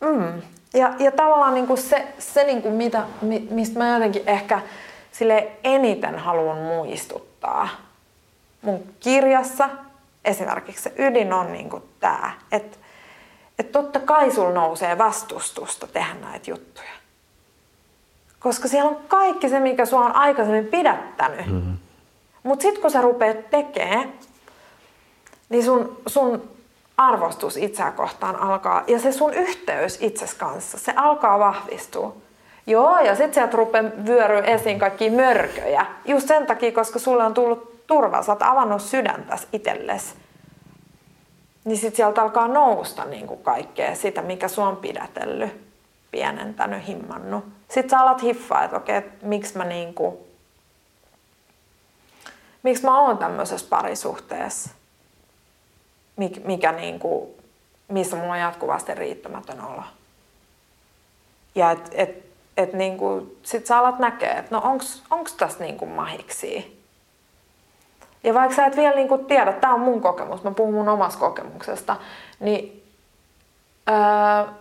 [0.00, 0.42] Mm.
[0.74, 3.02] Ja, ja tavallaan niinku se, se niinku mitä,
[3.50, 4.60] mistä mä jotenkin ehkä
[5.12, 7.68] sille eniten haluan muistuttaa
[8.62, 9.68] mun kirjassa,
[10.24, 12.78] esimerkiksi se ydin on niinku tämä, että
[13.58, 16.92] että totta kai sul nousee vastustusta tehdä näitä juttuja.
[18.40, 21.46] Koska siellä on kaikki se, mikä sua on aikaisemmin pidättänyt.
[21.46, 21.76] Mm-hmm.
[22.42, 24.12] Mutta sitten kun sä rupeat tekemään,
[25.48, 26.48] niin sun, sun
[26.96, 32.16] arvostus itseä kohtaan alkaa, ja se sun yhteys itses kanssa, se alkaa vahvistua.
[32.66, 35.86] Joo, ja sitten sieltä rupeaa vyöryä esiin kaikki mörköjä.
[36.04, 40.21] Just sen takia, koska sulle on tullut turva, sä oot avannut sydäntäsi itsellesi
[41.64, 45.60] niin sitten sieltä alkaa nousta niin kuin kaikkea sitä, mikä sua on pidätellyt,
[46.10, 47.44] pienentänyt, himmannut.
[47.68, 50.16] Sitten sä alat hiffaa, että okei, että miksi mä niin kuin,
[52.62, 54.70] miksi mä oon tämmöisessä parisuhteessa,
[56.44, 57.30] mikä niin kuin,
[57.88, 59.82] missä mulla on jatkuvasti riittämätön olo.
[61.54, 62.24] Ja et, et,
[62.56, 66.81] et niin kuin, sit sä alat näkee, että no onks, onks tässä niin kuin mahiksi
[68.24, 70.88] ja vaikka sä et vielä niin kuin tiedä, tämä on mun kokemus, mä puhun mun
[70.88, 71.96] omasta kokemuksesta,
[72.40, 72.82] niin
[73.90, 74.52] öö,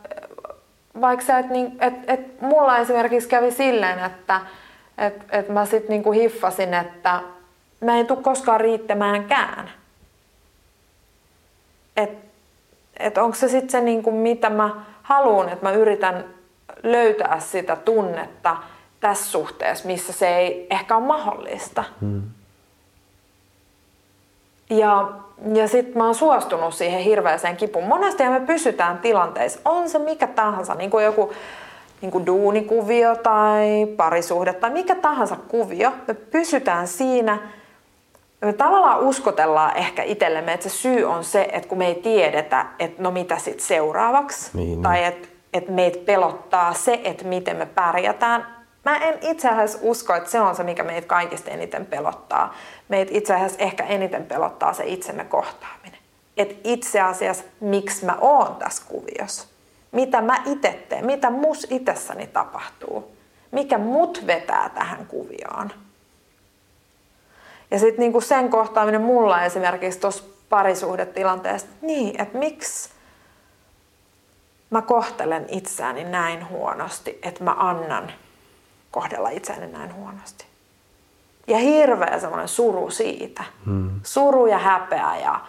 [1.01, 4.41] vaikka sä et, niin, et, et mulla esimerkiksi kävi silleen, että
[4.97, 7.21] et, et mä sit niin kuin hiffasin, että
[7.81, 9.71] mä en tule koskaan riittämäänkään.
[11.97, 12.27] että
[12.99, 16.25] et onko se sitten se, niin kuin, mitä mä haluan, että mä yritän
[16.83, 18.57] löytää sitä tunnetta
[18.99, 21.83] tässä suhteessa, missä se ei ehkä ole mahdollista.
[22.01, 22.21] Hmm.
[24.71, 25.09] Ja,
[25.53, 27.87] ja sitten mä oon suostunut siihen hirveäseen kipuun.
[27.87, 31.33] Monesti me pysytään tilanteissa, on se mikä tahansa, niin kuin joku
[32.01, 37.37] niin kuin duunikuvio tai parisuhde tai mikä tahansa kuvio, me pysytään siinä.
[38.41, 42.65] Me tavallaan uskotellaan ehkä itsellemme, että se syy on se, että kun me ei tiedetä,
[42.79, 44.49] että no mitä sitten seuraavaksi.
[44.53, 44.81] Niin.
[44.81, 48.60] Tai että, että meitä pelottaa se, että miten me pärjätään.
[48.85, 52.55] Mä en itse asiassa usko, että se on se, mikä meitä kaikista eniten pelottaa.
[52.89, 55.99] Meitä itse asiassa ehkä eniten pelottaa se itsemme kohtaaminen.
[56.37, 59.51] Että itse asiassa, miksi mä oon tässä kuviossa
[59.91, 63.15] mitä mä itse teen, mitä mus itsessäni tapahtuu,
[63.51, 65.71] mikä mut vetää tähän kuvioon.
[67.71, 72.89] Ja sitten niinku sen kohtaaminen mulla esimerkiksi tuossa parisuhdetilanteessa, niin, että miksi
[74.69, 78.11] mä kohtelen itseäni näin huonosti, että mä annan
[78.91, 80.45] kohdella itseäni näin huonosti.
[81.47, 83.43] Ja hirveä semmoinen suru siitä.
[83.65, 83.99] Hmm.
[84.03, 85.41] Suru ja häpeä ja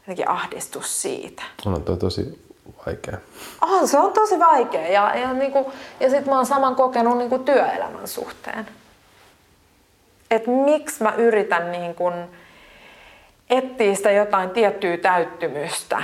[0.00, 1.42] jotenkin ahdistus siitä.
[1.66, 2.44] On toi tosi
[2.86, 3.18] vaikea.
[3.60, 4.88] On, se on tosi vaikea.
[4.88, 5.66] Ja, ja, niin kuin,
[6.00, 8.68] ja sitten mä oon saman kokenut niin kuin työelämän suhteen.
[10.30, 12.14] Että miksi mä yritän niin kuin
[13.50, 16.02] etsiä sitä jotain tiettyä täyttymystä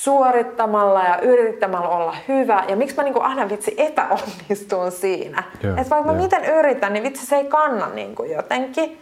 [0.00, 2.64] suorittamalla ja yrittämällä olla hyvä.
[2.68, 5.42] Ja miksi mä niin kuin aina vitsi epäonnistun siinä.
[5.64, 6.16] Yeah, että vaikka yeah.
[6.16, 9.00] mä miten yritän, niin vitsi se ei kanna niin kuin jotenkin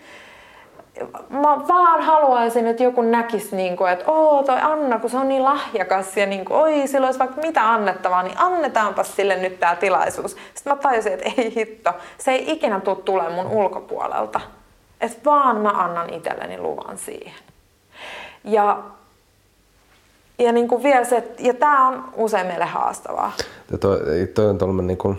[1.28, 5.28] mä vaan haluaisin, että joku näkisi, niin kuin, että oo toi Anna, kun se on
[5.28, 9.60] niin lahjakas ja niin kuin, oi, sillä olisi vaikka mitä annettavaa, niin annetaanpa sille nyt
[9.60, 10.36] tämä tilaisuus.
[10.54, 14.40] Sitten mä tajusin, että ei hitto, se ei ikinä tule tulemaan mun ulkopuolelta.
[15.00, 17.34] Että vaan mä annan itselleni luvan siihen.
[18.44, 18.78] Ja,
[20.38, 23.32] ja niin kuin vielä se, ja tämä on usein meille haastavaa.
[23.80, 24.00] Toi,
[24.34, 25.18] toi on tuollainen niin kuin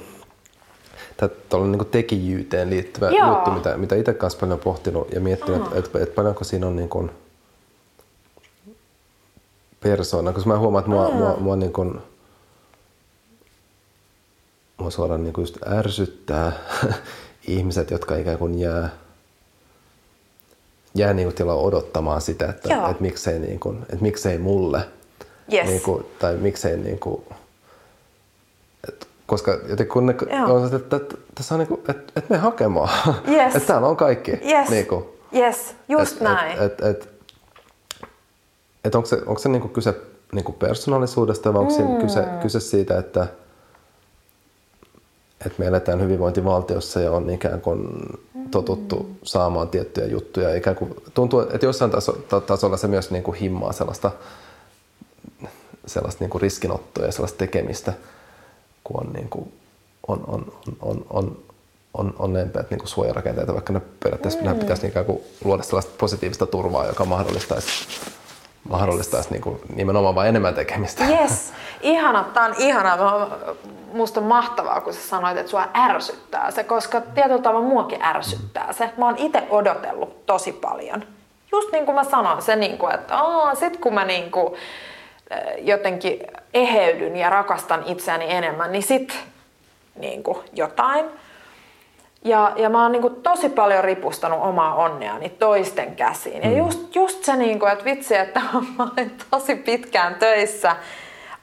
[1.50, 3.30] tuollainen niin tekijyyteen liittyvä Joo.
[3.30, 6.76] juttu, mitä, mitä itse kanssa paljon pohtinut ja miettinyt, että et, et paljonko siinä on
[6.76, 7.12] niin kuin
[9.80, 12.00] persoona, koska mä huomaan, että mua, mua, mua, niin kuin,
[14.78, 16.52] mua suoraan niin kuin just ärsyttää
[17.48, 18.90] ihmiset, jotka ikään kuin jää,
[20.96, 24.82] jää niin kuin odottamaan sitä, että, että, miksei, niin kuin, että miksei mulle.
[25.54, 25.68] Yes.
[25.68, 27.24] Niin kuin, tai miksei niin kuin,
[28.88, 30.16] että koska jotenkin kun ne
[30.48, 32.90] on, että, että, tässä on niin kuin, että, että me hakemaan.
[33.28, 33.56] Yes.
[33.56, 34.32] että täällä on kaikki.
[34.32, 35.76] Yes, niin kuin, yes.
[35.88, 36.58] just et, näin.
[36.58, 37.10] Et, et, et,
[38.86, 39.96] et onko se, onko se niin kuin kyse
[40.32, 41.78] niin kuin persoonallisuudesta vai onko mm.
[41.78, 43.28] se kyse, kyse siitä, että,
[45.46, 47.88] että me eletään hyvinvointivaltiossa ja on ikään kuin
[48.52, 50.56] totuttu saamaan tiettyjä juttuja.
[50.56, 52.12] Ikään kuin, tuntuu, että jossain taso,
[52.48, 54.12] tasolla se myös niin kuin himmaa sellaista,
[55.86, 57.94] sellaista niin kuin riskinottoa ja sellaista tekemistä–
[58.84, 59.54] kun on, niin kuin,
[60.08, 61.38] on, on, on, on,
[61.94, 64.60] on, on lempeät niin kuin suojarakenteita, vaikka ne periaatteessa mm.
[64.60, 67.88] pitäisi niin kuin luoda sellaista positiivista turvaa, joka mahdollistaisi
[68.70, 71.06] mahdollistaisi niin kuin nimenomaan vain enemmän tekemistä.
[71.06, 72.24] Yes, ihana.
[72.34, 72.98] Tämä on ihana.
[73.94, 78.74] Musta on mahtavaa, kun sä sanoit, että sua ärsyttää se, koska tietyllä tavalla muakin ärsyttää
[78.74, 78.90] se.
[78.98, 81.04] Mä oon itse odotellut tosi paljon.
[81.52, 84.54] Just niin kuin mä sanoin, se niin kuin, että Aa, sit kun mä niin kuin,
[85.58, 86.20] jotenkin
[86.54, 89.20] eheydyn ja rakastan itseäni enemmän, niin sit
[89.96, 91.06] niin kuin jotain.
[92.24, 96.44] Ja, ja mä oon niin kuin tosi paljon ripustanut omaa onneani toisten käsiin.
[96.44, 96.58] Ja mm.
[96.58, 98.42] just, just se, niin kuin, että vitsi, että
[98.78, 100.76] mä olen tosi pitkään töissä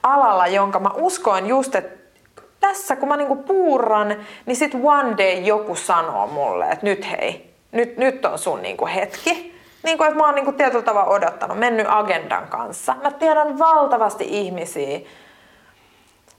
[0.03, 1.97] alalla, jonka mä uskoin just, että
[2.61, 4.17] tässä kun mä niinku puurran,
[4.47, 8.87] niin sit one day joku sanoo mulle, että nyt hei, nyt, nyt on sun niinku
[8.87, 9.56] hetki
[9.87, 12.95] niin kuin, että mä oon niin kuin tietyllä tavalla odottanut, mennyt agendan kanssa.
[13.03, 15.01] Mä tiedän valtavasti ihmisiä,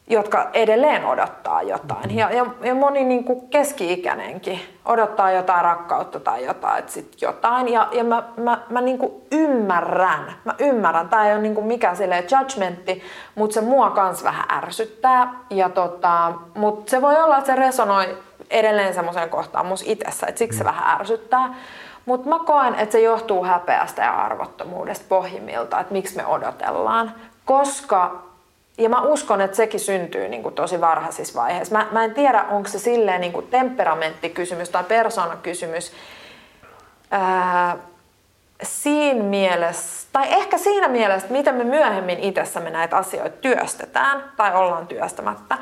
[0.09, 2.15] jotka edelleen odottaa jotain.
[2.15, 7.73] Ja, ja, ja moni niin kuin keski-ikäinenkin odottaa jotain rakkautta tai jotain, että sit jotain.
[7.73, 11.67] Ja, ja mä, mä, mä niin kuin ymmärrän, mä ymmärrän, tämä ei ole niin kuin
[11.67, 11.97] mikään
[12.31, 13.03] judgmentti,
[13.35, 15.33] mutta se mua kans vähän ärsyttää.
[15.49, 18.17] Ja tota, mutta se voi olla, että se resonoi
[18.49, 21.55] edelleen semmoiseen kohtaan mus itsessä, että siksi se vähän ärsyttää.
[22.07, 27.11] Mutta mä koen, että se johtuu häpeästä ja arvottomuudesta pohjimmilta, että miksi me odotellaan.
[27.45, 28.23] Koska,
[28.77, 31.77] ja mä uskon, että sekin syntyy niin kuin tosi varhaisissa vaiheissa.
[31.77, 35.91] Mä, mä en tiedä, onko se silleen niin kuin temperamenttikysymys tai persoonakysymys.
[37.11, 37.77] Ää,
[38.63, 44.87] siinä mielessä, tai ehkä siinä mielessä, miten me myöhemmin itsessämme näitä asioita työstetään tai ollaan
[44.87, 45.57] työstämättä.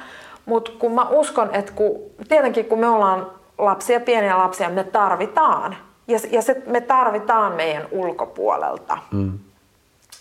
[0.46, 5.78] Mutta kun mä uskon, että kun, tietenkin kun me ollaan lapsia, pieniä lapsia, me tarvitaan
[6.08, 8.98] ja, ja se, me tarvitaan meidän ulkopuolelta.
[9.12, 9.40] Mm.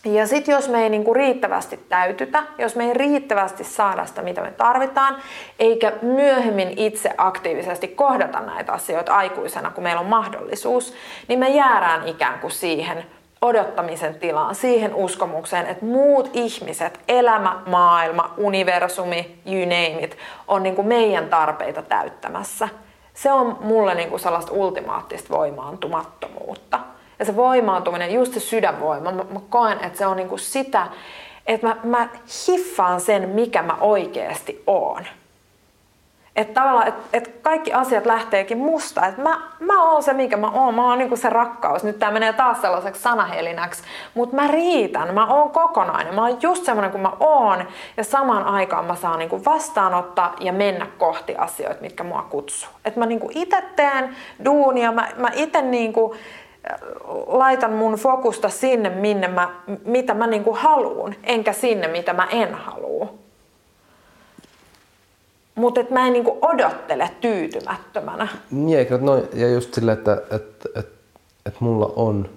[0.04, 4.40] Ja sitten jos me ei niinku riittävästi täytytä, jos me ei riittävästi saada sitä, mitä
[4.40, 5.16] me tarvitaan,
[5.58, 10.94] eikä myöhemmin itse aktiivisesti kohdata näitä asioita aikuisena, kun meillä on mahdollisuus,
[11.28, 13.04] niin me jäädään ikään kuin siihen
[13.42, 20.16] odottamisen tilaan, siihen uskomukseen, että muut ihmiset, elämä, maailma, universumi, you name it,
[20.48, 22.68] on niin kuin meidän tarpeita täyttämässä.
[23.14, 26.80] Se on mulle niin kuin sellaista ultimaattista voimaantumattomuutta.
[27.18, 30.86] Ja se voimaantuminen, just se sydänvoima, mä, mä koen, että se on niin kuin sitä,
[31.46, 32.08] että mä, mä
[32.48, 35.04] hiffaan sen, mikä mä oikeasti oon.
[36.36, 39.06] Että tavallaan, että et kaikki asiat lähteekin musta.
[39.06, 40.74] Että mä, mä oon se, mikä mä oon.
[40.74, 41.84] Mä oon niinku se rakkaus.
[41.84, 43.82] Nyt tää menee taas sellaiseksi sanahelinäksi.
[44.14, 45.14] Mutta mä riitän.
[45.14, 46.14] Mä oon kokonainen.
[46.14, 47.64] Mä oon just semmoinen kuin mä oon.
[47.96, 52.70] Ja samaan aikaan mä saan niinku vastaanottaa ja mennä kohti asioita, mitkä mua kutsuu.
[52.84, 54.92] Että mä niinku itse teen duunia.
[54.92, 56.14] Mä, mä itse niinku
[56.70, 56.78] äh,
[57.26, 59.48] laitan mun fokusta sinne, minne mä,
[59.84, 61.14] mitä mä niinku haluun.
[61.22, 63.23] Enkä sinne, mitä mä en halua.
[65.54, 68.28] Mutta mä en niinku odottele tyytymättömänä.
[68.50, 70.88] Niin, noin, ja just silleen, että et, et,
[71.46, 72.28] et mulla on,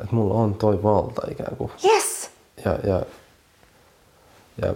[0.00, 1.70] että mulla on toi valta ikään kuin.
[1.84, 2.30] Yes!
[2.64, 3.02] Ja, ja,
[4.62, 4.74] ja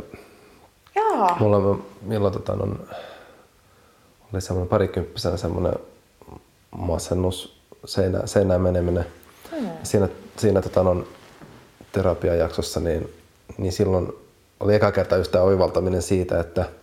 [0.97, 1.37] Joo.
[1.41, 2.89] mulla milloin tota, on,
[4.33, 5.75] oli semmoinen parikymppisenä semmoinen
[6.71, 9.07] masennus, seinä, seinään meneminen.
[9.51, 9.69] Hmm.
[9.83, 11.07] Siinä, siinä tota, on,
[11.93, 13.15] terapiajaksossa, niin,
[13.59, 14.13] niin silloin
[14.61, 16.65] oli eka kerta just tämä oivaltaminen siitä, että–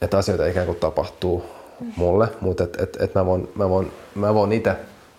[0.00, 1.44] että asioita ikään kuin tapahtuu
[1.96, 4.76] mulle, mutta että et, et mä voin, mä voin, mä voin itse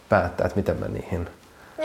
[0.09, 1.29] päättää, että miten mä niihin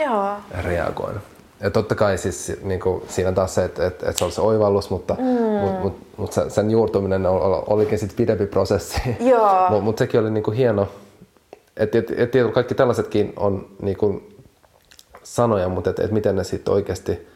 [0.05, 0.35] Joo.
[0.63, 1.15] reagoin.
[1.59, 4.31] Ja totta kai siis niin kuin, siinä on taas se, että, että, että se on
[4.31, 5.25] se oivallus, mutta, mm.
[5.25, 7.25] mutta, mutta, mutta sen, sen juurtuminen
[7.67, 9.01] olikin sitten pidempi prosessi.
[9.19, 10.87] mutta, mutta sekin oli niin kuin hieno.
[11.77, 14.35] Että et, et, et, kaikki tällaisetkin on niin kuin
[15.23, 17.27] sanoja, mutta että et miten ne sitten oikeasti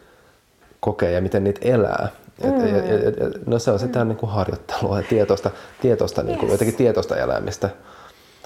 [0.79, 2.09] kokee ja miten niitä elää.
[2.41, 2.67] Et, mm.
[2.67, 4.07] ja, ja, ja, no se on sitä mm.
[4.07, 6.27] niin kuin harjoittelua ja tietoista, tietoista yes.
[6.27, 7.69] niin kuin, jotenkin tietoista elämistä.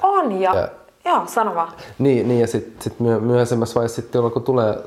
[0.04, 0.70] On ja, ja
[1.06, 1.74] joo, sano vaan.
[2.00, 4.78] Niin, niin ja sitten sit myöhemmässä vaiheessa sitten, kun tulee,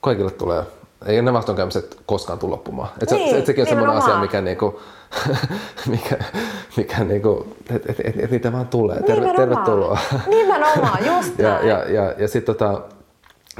[0.00, 0.62] kaikille tulee,
[1.06, 2.88] ei ne vastoinkäymiset koskaan tule loppumaan.
[3.02, 4.80] Et niin, se, et sekin on semmoinen asia, mikä, niinku,
[5.90, 6.16] mikä,
[6.76, 9.02] mikä niinku, että et, et, et niitä vaan tulee.
[9.02, 9.98] Terve, tervetuloa.
[10.26, 12.80] Nimenomaan, just ja, ja, ja, ja sitten tota,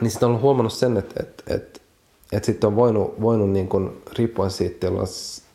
[0.01, 1.80] niin sit on huomannut sen, että et, et,
[2.33, 4.87] että sitten on voinut, voinut niin kun, riippuen siitä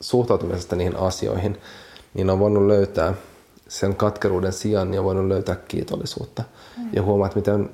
[0.01, 1.57] suhtautumisesta niihin asioihin,
[2.13, 3.13] niin on voinut löytää
[3.67, 6.43] sen katkeruuden sijaan ja voinut löytää kiitollisuutta.
[6.77, 6.89] Mm.
[6.93, 7.69] Ja huomaat, miten,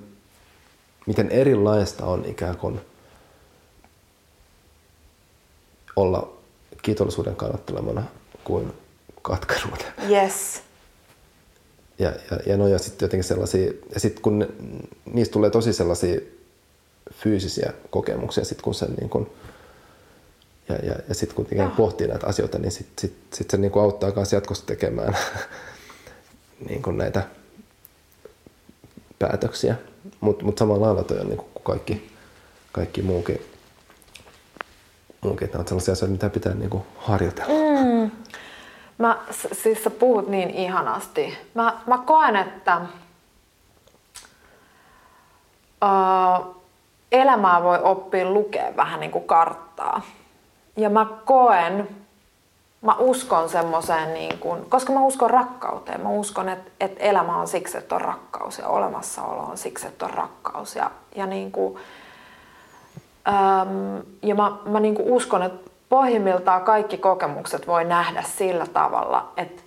[1.08, 2.82] miten erilaista on ikään kuin
[5.96, 6.34] olla
[6.82, 8.04] kiitollisuuden kannattelemana
[8.44, 8.74] kuin
[9.22, 9.94] katkeruuden.
[10.10, 10.62] Yes.
[12.00, 14.48] Ja, ja, ja no ja sitten jotenkin sellaisia, ja sitten kun ne,
[15.14, 16.22] niistä tulee tosi sellaisia
[17.14, 19.32] fyysisiä kokemuksia, sit kun sen niin kun,
[20.70, 23.72] ja, ja, ja sitten kun ikään pohtii näitä asioita, niin sitten sit, sit se niin
[23.82, 25.18] auttaa myös jatkossa tekemään
[26.70, 27.24] niin kuin näitä
[29.20, 29.76] päätöksiä.
[30.20, 32.12] Mutta mut samalla lailla toi on niin kuin kaikki,
[32.72, 33.42] kaikki muukin,
[35.22, 35.48] muukin.
[35.48, 37.54] Nämä on sellaisia asioita, mitä pitää niin kuin harjoitella.
[37.54, 38.12] Mm.
[38.98, 39.20] Mä,
[39.52, 41.38] siis sä puhut niin ihanasti.
[41.54, 42.82] Mä, mä koen, että
[45.84, 46.61] uh,
[47.12, 50.02] elämää voi oppia lukea vähän niin kuin karttaa.
[50.78, 51.88] Ja mä koen,
[52.82, 56.02] mä uskon semmoiseen, niin kuin, koska mä uskon rakkauteen.
[56.02, 60.06] Mä uskon, että, että elämä on siksi, että on rakkaus ja olemassaolo on siksi, että
[60.06, 60.76] on rakkaus.
[60.76, 61.78] Ja, ja, niin kuin,
[63.28, 69.32] äm, ja mä, mä niin kuin uskon, että pohjimmiltaan kaikki kokemukset voi nähdä sillä tavalla,
[69.38, 69.61] että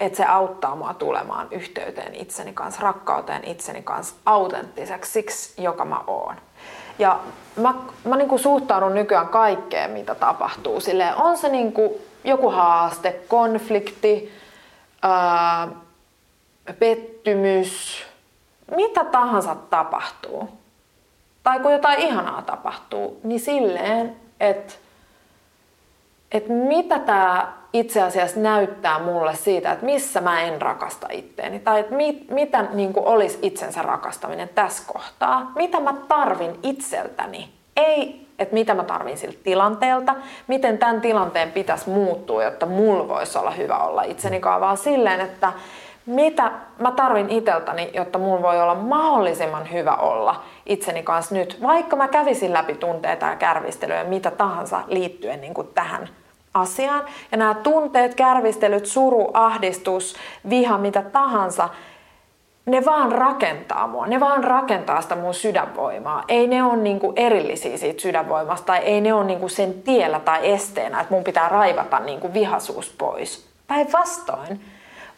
[0.00, 6.00] että se auttaa mua tulemaan yhteyteen itseni kanssa, rakkauteen itseni kanssa autenttiseksi siksi, joka mä
[6.06, 6.36] oon.
[6.98, 7.20] Ja
[7.56, 7.74] mä,
[8.04, 10.80] mä niin kuin suhtaudun nykyään kaikkeen, mitä tapahtuu.
[10.80, 11.92] Silleen, on se niin kuin
[12.24, 14.32] joku haaste, konflikti,
[15.02, 15.68] ää,
[16.78, 18.02] pettymys,
[18.76, 20.48] mitä tahansa tapahtuu,
[21.42, 24.74] tai kun jotain ihanaa tapahtuu, niin silleen, että
[26.32, 31.58] et mitä tämä itse asiassa näyttää mulle siitä, että missä mä en rakasta itteeni.
[31.58, 35.52] Tai että mit, mitä niin olisi itsensä rakastaminen tässä kohtaa.
[35.54, 37.48] Mitä mä tarvin itseltäni.
[37.76, 40.14] Ei, että mitä mä tarvin siltä tilanteelta.
[40.46, 45.52] Miten tämän tilanteen pitäisi muuttua, jotta mulla voisi olla hyvä olla itseni vaan silleen, että
[46.06, 51.96] mitä mä tarvin iteltäni, jotta mulla voi olla mahdollisimman hyvä olla itseni kanssa nyt, vaikka
[51.96, 56.08] mä kävisin läpi tunteita ja kärvistelyä mitä tahansa liittyen niin kuin tähän
[56.54, 57.02] asiaan.
[57.32, 60.16] Ja nämä tunteet, kärvistelyt, suru, ahdistus,
[60.50, 61.68] viha, mitä tahansa,
[62.66, 66.24] ne vaan rakentaa mua, ne vaan rakentaa sitä mun sydänvoimaa.
[66.28, 70.52] Ei ne ole niinku erillisiä siitä sydänvoimasta tai ei ne ole niinku sen tiellä tai
[70.52, 73.46] esteenä, että mun pitää raivata niinku vihasuus pois.
[73.66, 74.60] Päinvastoin,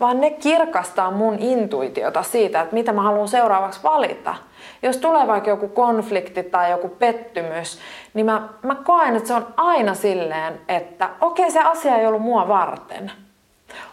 [0.00, 4.34] vaan ne kirkastaa mun intuitiota siitä, että mitä mä haluan seuraavaksi valita.
[4.82, 7.78] Jos tulee vaikka joku konflikti tai joku pettymys,
[8.14, 12.06] niin mä, mä koen, että se on aina silleen, että okei, okay, se asia ei
[12.06, 13.12] ollut mua varten–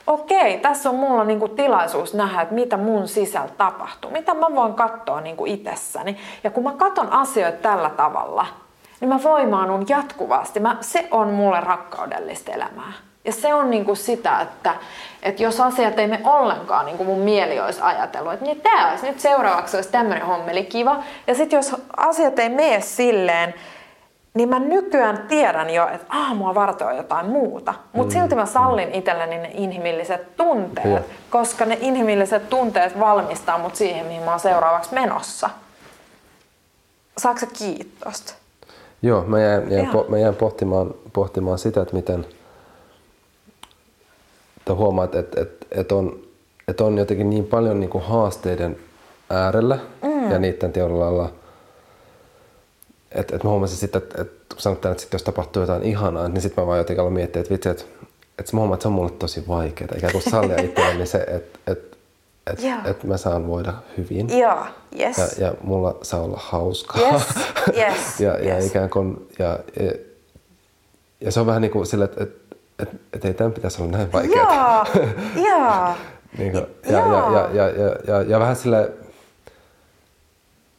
[0.08, 4.74] okei, tässä on mulla niinku tilaisuus nähdä, että mitä mun sisällä tapahtuu, mitä mä voin
[4.74, 6.18] katsoa niinku itsessäni.
[6.44, 8.46] Ja kun mä katson asioita tällä tavalla,
[9.00, 10.60] niin mä voimaanun jatkuvasti.
[10.60, 12.94] Mä, se on mulle rakkaudellista elämää.
[13.26, 14.76] Ja se on niinku sitä, että,
[15.24, 18.90] että jos asiat ei me ollenkaan, niin kuin mun mieli olisi ajatellut, että niin tämä
[18.90, 21.04] olisi nyt seuraavaksi olisi tämmöinen hommeli kiva.
[21.28, 23.54] Ja sitten jos asiat ei mene silleen,
[24.40, 27.74] niin mä nykyään tiedän jo, että ah, mua varten on jotain muuta.
[27.94, 28.20] Mutta mm.
[28.20, 31.02] silti mä sallin itselleni ne inhimilliset tunteet, ja.
[31.30, 35.50] koska ne inhimilliset tunteet valmistaa mut siihen, mihin mä oon seuraavaksi menossa.
[37.18, 38.34] Saatko kiitosta?
[39.02, 42.26] Joo, mä jään, jään, po, mä jään pohtimaan, pohtimaan sitä, että miten
[44.58, 46.20] että huomaat, että, että, että, on,
[46.68, 48.78] että on jotenkin niin paljon niin kuin haasteiden
[49.30, 50.32] äärellä mm.
[50.32, 51.30] ja niiden teolla lailla–
[53.12, 56.28] että et mä huomasin sitten, että et, kun sanottiin, että sit jos tapahtuu jotain ihanaa,
[56.28, 57.84] niin sitten mä vaan jotenkin aloin miettiä, että vitsi, että
[58.40, 59.90] et mä huomaan, että se on mulle tosi vaikeaa.
[59.98, 61.98] Ikään kuin sallia itselleni se, että et,
[62.48, 62.88] et, yeah.
[62.88, 64.40] et mä saan voida hyvin.
[64.40, 64.66] Joo,
[65.00, 65.18] yes.
[65.18, 67.02] ja, ja mulla saa olla hauskaa.
[67.02, 67.24] Yes,
[67.78, 69.92] yes, ja, ja ikään kuin, ja, ja,
[71.22, 72.36] ja se on vähän niin kuin sille, että et,
[72.80, 74.86] et, et ei tämän pitäisi olla näin vaikeaa.
[74.96, 75.06] Joo,
[75.50, 75.96] joo.
[76.38, 78.92] niin kuin, ja, ja, ja, ja, ja, ja, ja, vähän sille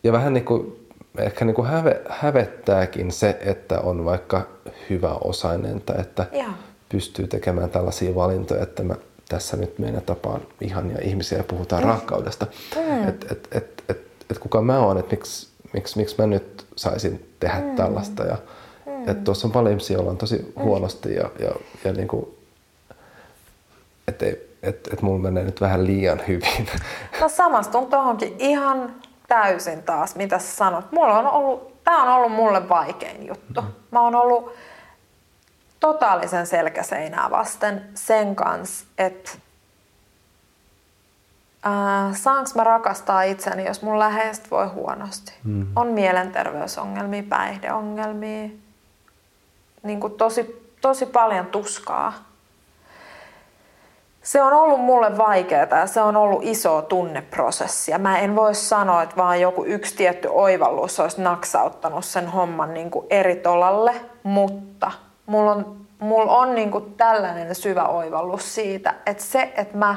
[0.05, 0.80] ja vähän niin kuin
[1.23, 4.47] ehkä niin kuin häve, hävettääkin se, että on vaikka
[4.91, 6.51] hyvä osainen tai että Joo.
[6.89, 8.95] pystyy tekemään tällaisia valintoja, että mä
[9.29, 11.89] tässä nyt meidän tapaan ihania ihmisiä ja puhutaan mm.
[11.89, 12.47] rakkaudesta.
[12.77, 13.09] Mm.
[13.09, 14.01] Että et, et, et,
[14.31, 17.77] et kuka mä oon, että miksi, miksi, miksi mä nyt saisin tehdä mm.
[17.77, 18.23] tällaista.
[18.23, 18.37] Ja,
[18.87, 19.09] mm.
[19.09, 21.51] Että tuossa on paljon ihmisiä, joilla on tosi huonosti ja, ja,
[21.85, 22.27] ja niin kuin,
[24.09, 24.27] että
[24.63, 26.69] et, et mulla menee nyt vähän liian hyvin.
[27.21, 28.95] No samastun tuohonkin ihan
[29.31, 30.93] täysin taas, mitä sä sanot.
[30.93, 33.65] Mulla on ollut, tää on ollut mulle vaikein juttu.
[33.91, 34.53] Mä oon ollut
[35.81, 39.31] totaalisen selkäseinää vasten sen kanssa, että
[41.67, 45.33] äh, saanko mä rakastaa itseni, jos mun läheistä voi huonosti.
[45.45, 45.67] Mm.
[45.77, 48.49] On mielenterveysongelmia, päihdeongelmia,
[49.83, 52.30] niin kuin tosi, tosi paljon tuskaa
[54.23, 57.91] se on ollut mulle vaikeaa ja se on ollut iso tunneprosessi.
[57.91, 62.75] Ja mä en voi sanoa, että vaan joku yksi tietty oivallus olisi naksauttanut sen homman
[62.75, 64.91] niin kuin eri tolalle, mutta
[65.27, 69.97] mulla on, mulla on niin kuin tällainen syvä oivallus siitä, että se, että mä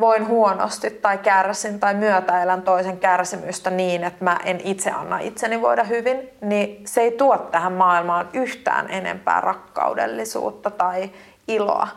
[0.00, 5.62] voin huonosti tai kärsin tai myötäelän toisen kärsimystä niin, että mä en itse anna itseni
[5.62, 11.10] voida hyvin, niin se ei tuo tähän maailmaan yhtään enempää rakkaudellisuutta tai
[11.48, 11.88] iloa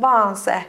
[0.00, 0.64] vaan se,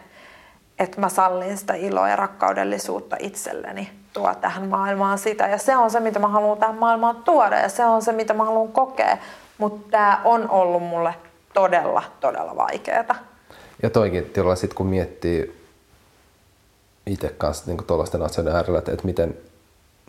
[0.79, 5.47] että mä sallin sitä iloa ja rakkaudellisuutta itselleni tuo tähän maailmaan sitä.
[5.47, 8.33] Ja se on se, mitä mä haluan tähän maailmaan tuoda ja se on se, mitä
[8.33, 9.17] mä haluan kokea.
[9.57, 11.15] Mutta tämä on ollut mulle
[11.53, 13.15] todella, todella vaikeaa.
[13.83, 15.59] Ja toikin tilalla sitten kun miettii
[17.05, 19.37] itse kanssa niin tuollaisten asioiden äärellä, että miten,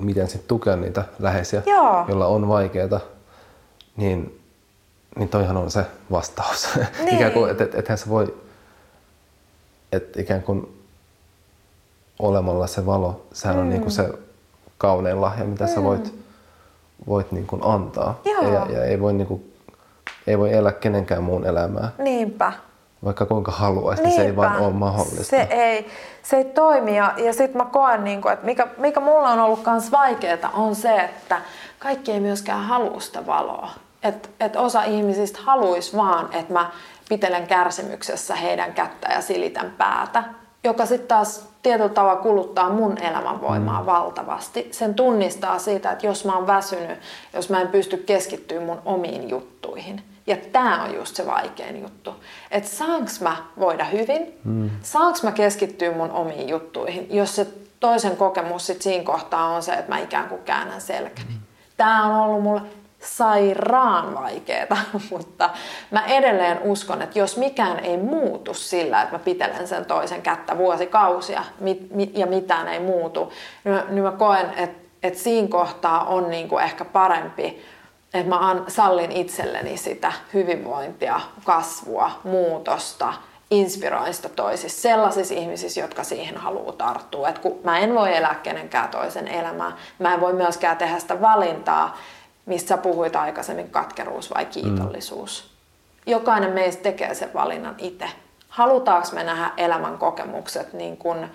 [0.00, 2.04] miten sitten tukea niitä läheisiä, Joo.
[2.08, 3.00] joilla on vaikeaa,
[3.96, 4.40] niin,
[5.16, 6.68] niin toihan on se vastaus.
[6.98, 7.14] Niin.
[7.16, 8.34] Ikään kuin, että et, ethän se voi
[9.92, 10.84] että ikään kuin
[12.18, 13.62] olemalla se valo, sehän mm.
[13.62, 14.08] on niin kuin se
[14.78, 15.70] kaunein lahja, mitä mm.
[15.70, 16.14] sä voit,
[17.06, 18.20] voit niin kuin antaa.
[18.24, 19.54] Ja, ja ei, voi niin kuin,
[20.26, 21.90] ei voi elää kenenkään muun elämää.
[21.98, 22.52] Niinpä.
[23.04, 25.24] Vaikka kuinka haluaisi, niin se ei vaan ole mahdollista.
[25.24, 25.86] Se ei,
[26.22, 29.38] se ei toimi ja, ja sitten mä koen, niin kuin, että mikä, mikä mulla on
[29.38, 31.40] ollut myös vaikeaa on se, että
[31.78, 33.70] kaikki ei myöskään halua sitä valoa.
[34.02, 36.70] Että et osa ihmisistä haluaisi vaan, että mä
[37.10, 40.24] pitelen kärsimyksessä heidän kättä ja silitän päätä,
[40.64, 43.86] joka sitten taas tietyllä tavalla kuluttaa mun elämänvoimaa mm.
[43.86, 44.68] valtavasti.
[44.70, 46.98] Sen tunnistaa siitä, että jos mä oon väsynyt,
[47.32, 50.02] jos mä en pysty keskittyä mun omiin juttuihin.
[50.26, 52.14] Ja tämä on just se vaikein juttu.
[52.50, 54.70] Että saanko mä voida hyvin, mm.
[54.82, 57.46] saanko mä keskittyä mun omiin juttuihin, jos se
[57.80, 61.28] toisen kokemus sit siinä kohtaa on se, että mä ikään kuin käännän selkäni.
[61.28, 61.40] Mm.
[61.76, 62.62] Tämä on ollut mulle
[63.00, 64.76] sairaan vaikeeta,
[65.10, 65.50] mutta
[65.90, 70.58] mä edelleen uskon, että jos mikään ei muutu sillä, että mä pitelen sen toisen kättä
[70.58, 71.44] vuosikausia
[72.14, 73.32] ja mitään ei muutu,
[73.64, 77.62] niin, niin mä koen, että, että siinä kohtaa on niin kuin ehkä parempi,
[78.14, 83.12] että mä sallin itselleni sitä hyvinvointia, kasvua, muutosta,
[83.50, 87.28] inspiroin sitä toisissa, sellaisissa ihmisissä, jotka siihen haluaa tarttua.
[87.28, 91.20] Et kun mä en voi elää kenenkään toisen elämää, mä en voi myöskään tehdä sitä
[91.20, 91.98] valintaa,
[92.50, 95.44] mistä puhuit aikaisemmin, katkeruus vai kiitollisuus.
[95.44, 96.10] Mm.
[96.12, 98.08] Jokainen meistä tekee sen valinnan itse.
[98.48, 101.26] Halutaanko me nähdä elämän kokemukset niin kuin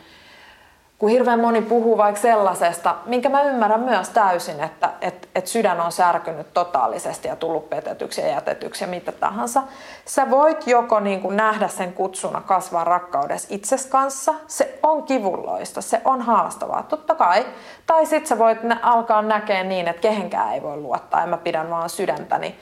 [1.06, 5.82] kun hirveän moni puhuu vaikka sellaisesta, minkä mä ymmärrän myös täysin, että et, et sydän
[5.82, 9.64] on särkynyt totaalisesti ja tullut petetyksi ja jätetyksi ja mitä tahansa.
[10.06, 15.82] Sä voit joko niin kuin nähdä sen kutsuna kasvaa rakkaudessa itses kanssa, se on kivulloista,
[15.82, 17.46] se on haastavaa, totta kai.
[17.86, 21.70] Tai sit sä voit alkaa näkeä niin, että kehenkään ei voi luottaa ja mä pidän
[21.70, 22.56] vaan sydäntäni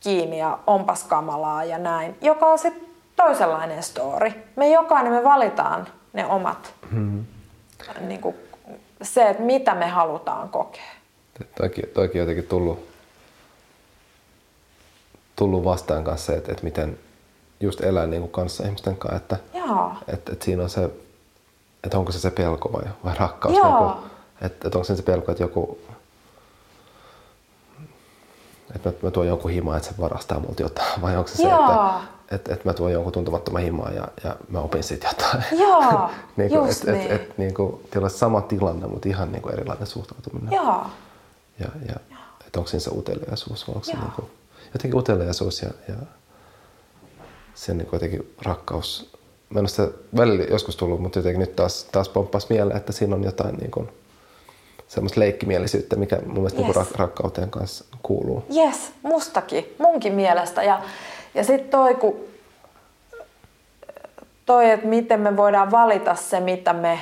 [0.00, 4.32] kiinni ja onpas kamalaa ja näin, joka on sitten toisenlainen story.
[4.56, 7.24] Me jokainen me valitaan ne omat hmm
[8.00, 8.36] niin kuin
[9.02, 10.92] se, että mitä me halutaan kokea.
[11.56, 12.88] Toikin, toikin jotenkin tullut,
[15.36, 16.98] tullut vastaan kanssa se, että, että miten
[17.60, 19.36] just elää niin kuin kanssa ihmisten kanssa, että,
[20.08, 20.90] että, että siinä on se,
[21.84, 23.54] että onko se se pelko vai, vai rakkaus.
[23.54, 23.90] Niin kuin,
[24.40, 25.78] että, että onko se se pelko, että joku
[28.74, 31.50] että mä, mä tuon jonkun himaa, että se varastaa multa jotain, vai onko se Joo.
[31.50, 35.44] se, että, että, että mä tuon jonkun tuntemattoman himaa ja, ja mä opin siitä jotain.
[35.60, 37.10] Joo, niin kuin, just et, niin.
[37.10, 40.52] Et, et, niin kuin, sama tilanne, mutta ihan niin kuin erilainen suhtautuminen.
[40.52, 40.86] Joo.
[41.60, 41.94] Ja, ja
[42.46, 44.30] että onko siinä se uteliaisuus vai onko se niin kuin,
[44.74, 45.94] jotenkin uteliaisuus ja, ja
[47.54, 49.12] se niin kuin jotenkin rakkaus.
[49.50, 52.92] Mä en ole sitä välillä joskus tullut, mutta jotenkin nyt taas, taas pomppasi mieleen, että
[52.92, 53.88] siinä on jotain niin kuin,
[54.88, 56.76] semmoista leikkimielisyyttä, mikä mun mielestä yes.
[56.76, 58.44] niin rakkauteen kanssa kuuluu.
[58.56, 60.62] Yes, mustakin, munkin mielestä.
[60.62, 60.82] Ja,
[61.34, 62.16] ja sitten toi, kun
[64.46, 67.00] toi, että miten me voidaan valita se, mitä me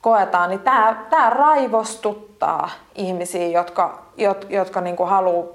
[0.00, 5.46] koetaan, niin tämä, tämä raivostuttaa ihmisiä, jotka, jot, jotka niinku haluaa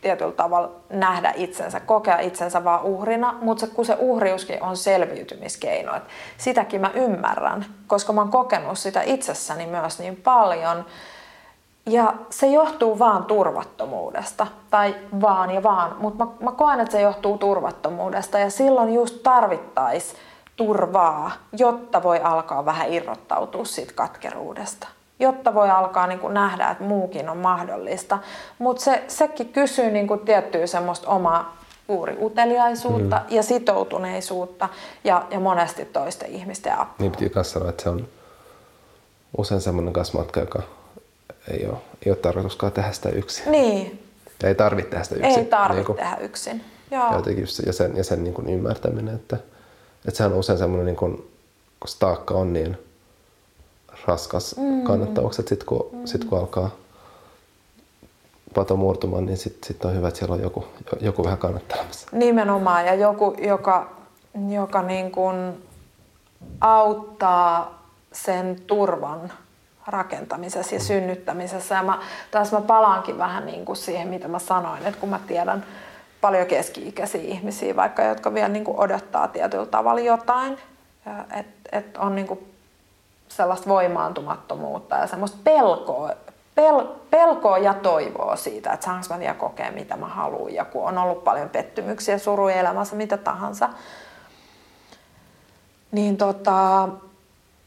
[0.00, 5.92] tietyllä tavalla nähdä itsensä, kokea itsensä vaan uhrina, mutta se, kun se uhriuskin on selviytymiskeino,
[6.38, 10.84] sitäkin mä ymmärrän, koska mä oon kokenut sitä itsessäni myös niin paljon.
[11.86, 17.00] Ja se johtuu vaan turvattomuudesta, tai vaan ja vaan, mutta mä, mä koen, että se
[17.00, 20.14] johtuu turvattomuudesta ja silloin just tarvittaisi
[20.56, 26.84] turvaa, jotta voi alkaa vähän irrottautua siitä katkeruudesta jotta voi alkaa niin kuin nähdä, että
[26.84, 28.18] muukin on mahdollista.
[28.58, 31.56] Mutta se, sekin kysyy niin kuin tiettyä semmoista omaa
[31.88, 33.36] juuri uteliaisuutta mm.
[33.36, 34.68] ja sitoutuneisuutta
[35.04, 36.94] ja, ja monesti toisten ihmisten apua.
[36.98, 38.08] Niin piti myös sanoa, että se on
[39.38, 40.62] usein semmoinen kasmatka, joka
[41.50, 41.76] ei ole,
[42.06, 43.52] ei ole tarkoituskaan tehdä sitä yksin.
[43.52, 44.02] Niin.
[44.42, 45.38] Ja ei tarvitse tehdä sitä yksin.
[45.38, 46.64] Ei tarvitse niin kuin, tehdä yksin.
[46.90, 47.22] Joo.
[47.26, 49.36] Ja, just, ja sen, ja sen niin kuin ymmärtäminen, että,
[50.08, 51.16] että sehän on usein semmoinen, niin kuin,
[51.80, 52.78] kun se taakka on niin
[54.06, 54.82] raskas mm.
[54.82, 55.36] kannattavaksi.
[55.36, 56.06] Sitten kun, mm.
[56.06, 56.70] sit kun alkaa
[58.54, 60.64] pato murtumaan, niin sitten sit on hyvä, että siellä on joku,
[61.00, 62.08] joku vähän kannattelemassa.
[62.12, 63.90] Nimenomaan, ja joku, joka,
[64.48, 65.64] joka niin kuin
[66.60, 67.82] auttaa
[68.12, 69.32] sen turvan
[69.86, 71.74] rakentamisessa ja synnyttämisessä.
[71.74, 71.98] Ja mä,
[72.30, 75.64] taas mä palaankin vähän niin kuin siihen, mitä mä sanoin, että kun mä tiedän
[76.20, 80.58] paljon keski-ikäisiä ihmisiä, vaikka jotka vielä niin kuin odottaa tietyllä tavalla jotain,
[81.34, 82.52] että et on niin kuin
[83.28, 86.10] sellaista voimaantumattomuutta ja semmoista pelkoa,
[86.54, 90.84] pel, pelkoa ja toivoa siitä, että saanko mä vielä kokea mitä mä haluan ja kun
[90.84, 93.68] on ollut paljon pettymyksiä, suruja elämässä, mitä tahansa.
[95.92, 96.88] Niin tota,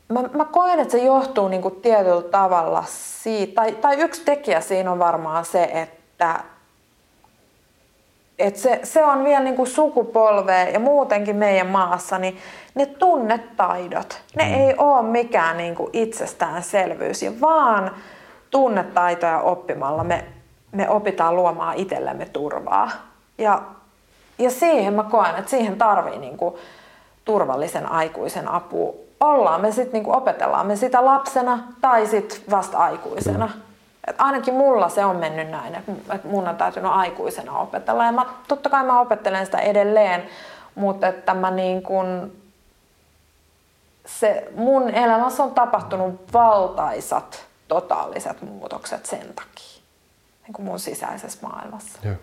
[0.10, 4.92] mä, mä koen, että se johtuu niinku tietyllä tavalla siitä, tai, tai yksi tekijä siinä
[4.92, 6.40] on varmaan se, että
[8.40, 12.38] et se, se on vielä niinku sukupolvea ja muutenkin meidän maassa, niin
[12.76, 14.54] ne tunnetaidot, ne mm.
[14.54, 17.92] ei ole mikään niinku itsestäänselvyys, ja vaan
[18.52, 20.26] tunnetaitoja oppimalla me,
[20.72, 22.92] me opitaan luomaan itsellemme turvaa.
[23.38, 23.62] Ja,
[24.38, 26.60] ja siihen mä koen, että siihen tarvii niinku
[27.26, 29.09] turvallisen aikuisen apu.
[29.20, 33.48] Ollaan me sitten niinku opetellaan me sitä lapsena tai sitten vasta aikuisena.
[33.48, 33.62] Mm.
[34.08, 35.92] Et ainakin mulla se on mennyt näin, että
[36.24, 38.06] mun on täytynyt aikuisena opetella.
[38.06, 40.24] Ja mä, totta kai mä opettelen sitä edelleen,
[40.76, 42.32] mutta että mä niin kun,
[44.06, 49.82] se, mun elämässä on tapahtunut valtaisat totaaliset muutokset sen takia.
[50.44, 52.00] Niin kuin mun sisäisessä maailmassa.
[52.04, 52.16] Joo.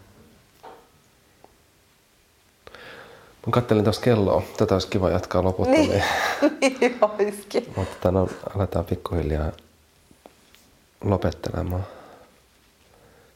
[3.46, 4.42] Mä kattelin tuossa kelloa.
[4.56, 5.90] Tätä olisi kiva jatkaa loputtomiin.
[6.60, 7.72] Niin, niin olisikin.
[7.76, 9.52] Mutta no, aletaan pikkuhiljaa
[11.04, 11.86] lopettelemaan.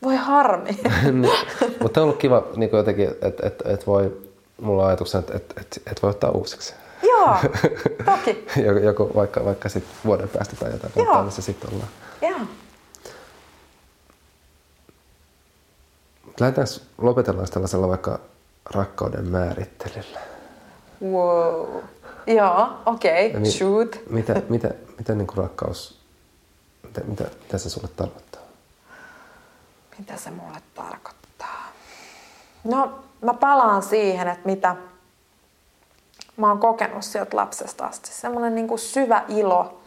[0.03, 0.71] Voi harmi.
[1.03, 1.33] niin,
[1.81, 4.23] mutta on ollut kiva niin jotenkin, että et, et voi,
[4.61, 6.75] mulla on ajatuksena, että et, et, et voi ottaa uusiksi.
[7.03, 7.37] Joo,
[8.05, 8.47] toki.
[8.57, 11.23] joku, joku, vaikka, vaikka sit vuoden päästä tai jotain, Joo.
[11.23, 11.89] missä sitten ollaan.
[12.23, 12.41] Joo.
[16.41, 18.21] Lähdetäänkö, lopetellaan tällaisella vaikka
[18.67, 20.21] rakkauden määrittelyllä.
[21.03, 21.83] Wow.
[22.27, 23.41] Joo, okei, okay.
[23.41, 24.01] Niin, shoot.
[24.11, 26.01] Mitä, mitä, mitä niin kuin rakkaus,
[26.83, 28.43] mitä, mitä, mitä se sulle tarkoittaa?
[29.99, 31.73] Mitä se mulle tarkoittaa?
[32.65, 34.77] No, mä palaan siihen, että mitä
[36.37, 38.11] mä oon kokenut sieltä lapsesta asti.
[38.13, 39.81] Semmoinen niin kuin syvä ilo,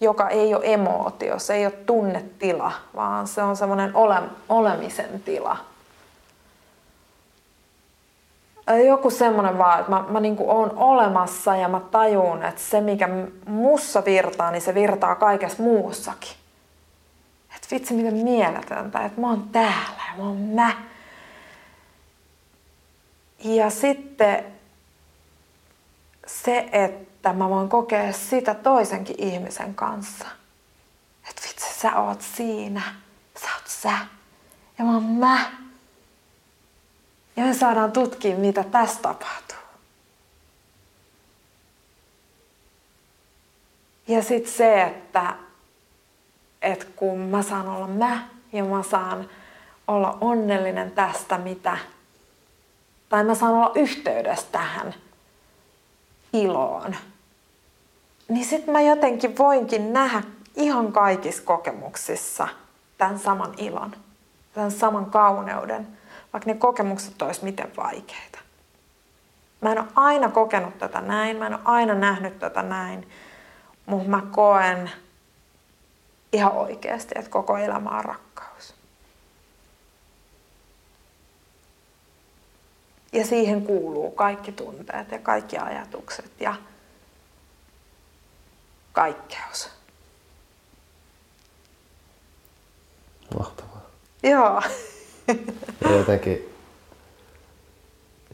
[0.00, 5.71] joka ei ole emootio, se ei ole tunnetila, vaan se on semmoinen ole, olemisen tila.
[8.86, 13.08] Joku semmoinen vaan, että mä, mä niin oon olemassa ja mä tajun, että se mikä
[13.46, 16.32] mussa virtaa, niin se virtaa kaikessa muussakin.
[17.56, 20.72] Että vitsi miten mieletöntä, että mä oon täällä ja mä oon mä.
[23.44, 24.44] Ja sitten
[26.26, 30.26] se, että mä voin kokea sitä toisenkin ihmisen kanssa.
[31.30, 32.82] Että vitsi, sä oot siinä.
[33.40, 33.92] Sä oot sä.
[34.78, 35.62] Ja mä oon mä.
[37.36, 39.56] Ja me saadaan tutkia, mitä tässä tapahtuu.
[44.08, 45.34] Ja sitten se, että,
[46.62, 49.28] että kun mä saan olla mä ja mä saan
[49.88, 51.78] olla onnellinen tästä, mitä,
[53.08, 54.94] tai mä saan olla yhteydessä tähän
[56.32, 56.96] iloon,
[58.28, 60.22] niin sitten mä jotenkin voinkin nähdä
[60.56, 62.48] ihan kaikissa kokemuksissa
[62.98, 63.96] tämän saman ilon,
[64.54, 65.86] tämän saman kauneuden,
[66.32, 68.38] vaikka ne kokemukset olisi miten vaikeita.
[69.60, 73.08] Mä en ole aina kokenut tätä näin, mä en ole aina nähnyt tätä näin,
[73.86, 74.90] mutta mä koen
[76.32, 78.74] ihan oikeasti, että koko elämä on rakkaus.
[83.12, 86.54] Ja siihen kuuluu kaikki tunteet ja kaikki ajatukset ja
[88.92, 89.70] kaikkeus.
[93.38, 93.82] Mahtavaa.
[94.22, 94.62] Joo.
[95.80, 96.48] Ja jotenkin,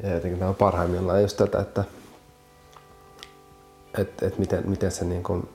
[0.03, 1.84] ja jotenkin tämä on parhaimmillaan just tätä, että
[3.99, 5.49] et, et miten, miten se niin kuin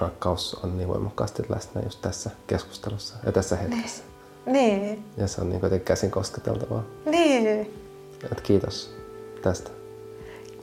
[0.00, 4.02] rakkaus on niin voimakkaasti läsnä just tässä keskustelussa ja tässä hetkessä.
[4.46, 5.04] Niin.
[5.16, 6.82] Ja se on niin jotenkin käsin kosketeltavaa.
[7.06, 7.60] Niin.
[8.32, 8.96] Et kiitos
[9.42, 9.70] tästä.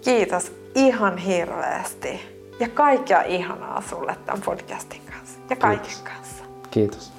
[0.01, 2.19] Kiitos ihan hirveästi.
[2.59, 5.39] Ja kaikkea ihanaa sulle tämän podcastin kanssa.
[5.49, 6.01] Ja kaiken Kiitos.
[6.01, 6.43] kanssa.
[6.71, 7.11] Kiitos.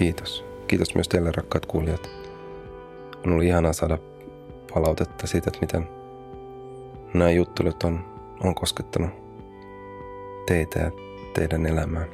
[0.00, 0.44] Kiitos.
[0.66, 2.10] Kiitos myös teille rakkaat kuulijat.
[3.26, 3.98] On ollut ihanaa saada
[4.74, 5.88] palautetta siitä, että miten
[7.14, 8.04] nämä juttelut on,
[8.44, 9.10] on koskettanut
[10.46, 10.90] teitä ja
[11.34, 12.06] teidän elämää.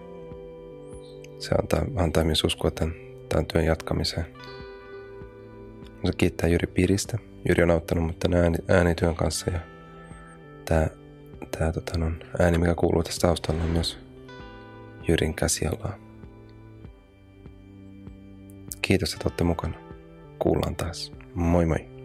[1.39, 2.95] Se antaa, antaa myös uskoa tämän,
[3.29, 4.27] tämän työn jatkamiseen.
[6.05, 7.19] Se kiittää Jyri Piristä.
[7.49, 9.61] Jyri on auttanut mut tämän ääni, äänityön kanssa ja
[10.65, 10.87] tämä,
[11.59, 13.99] tämä tota, on ääni, mikä kuuluu tässä taustalla, on myös
[15.09, 16.06] Jyrin käsialaa.
[18.87, 19.79] Kiitos, että olette mukana.
[20.39, 21.13] Kuullaan taas.
[21.35, 21.96] Moi moi.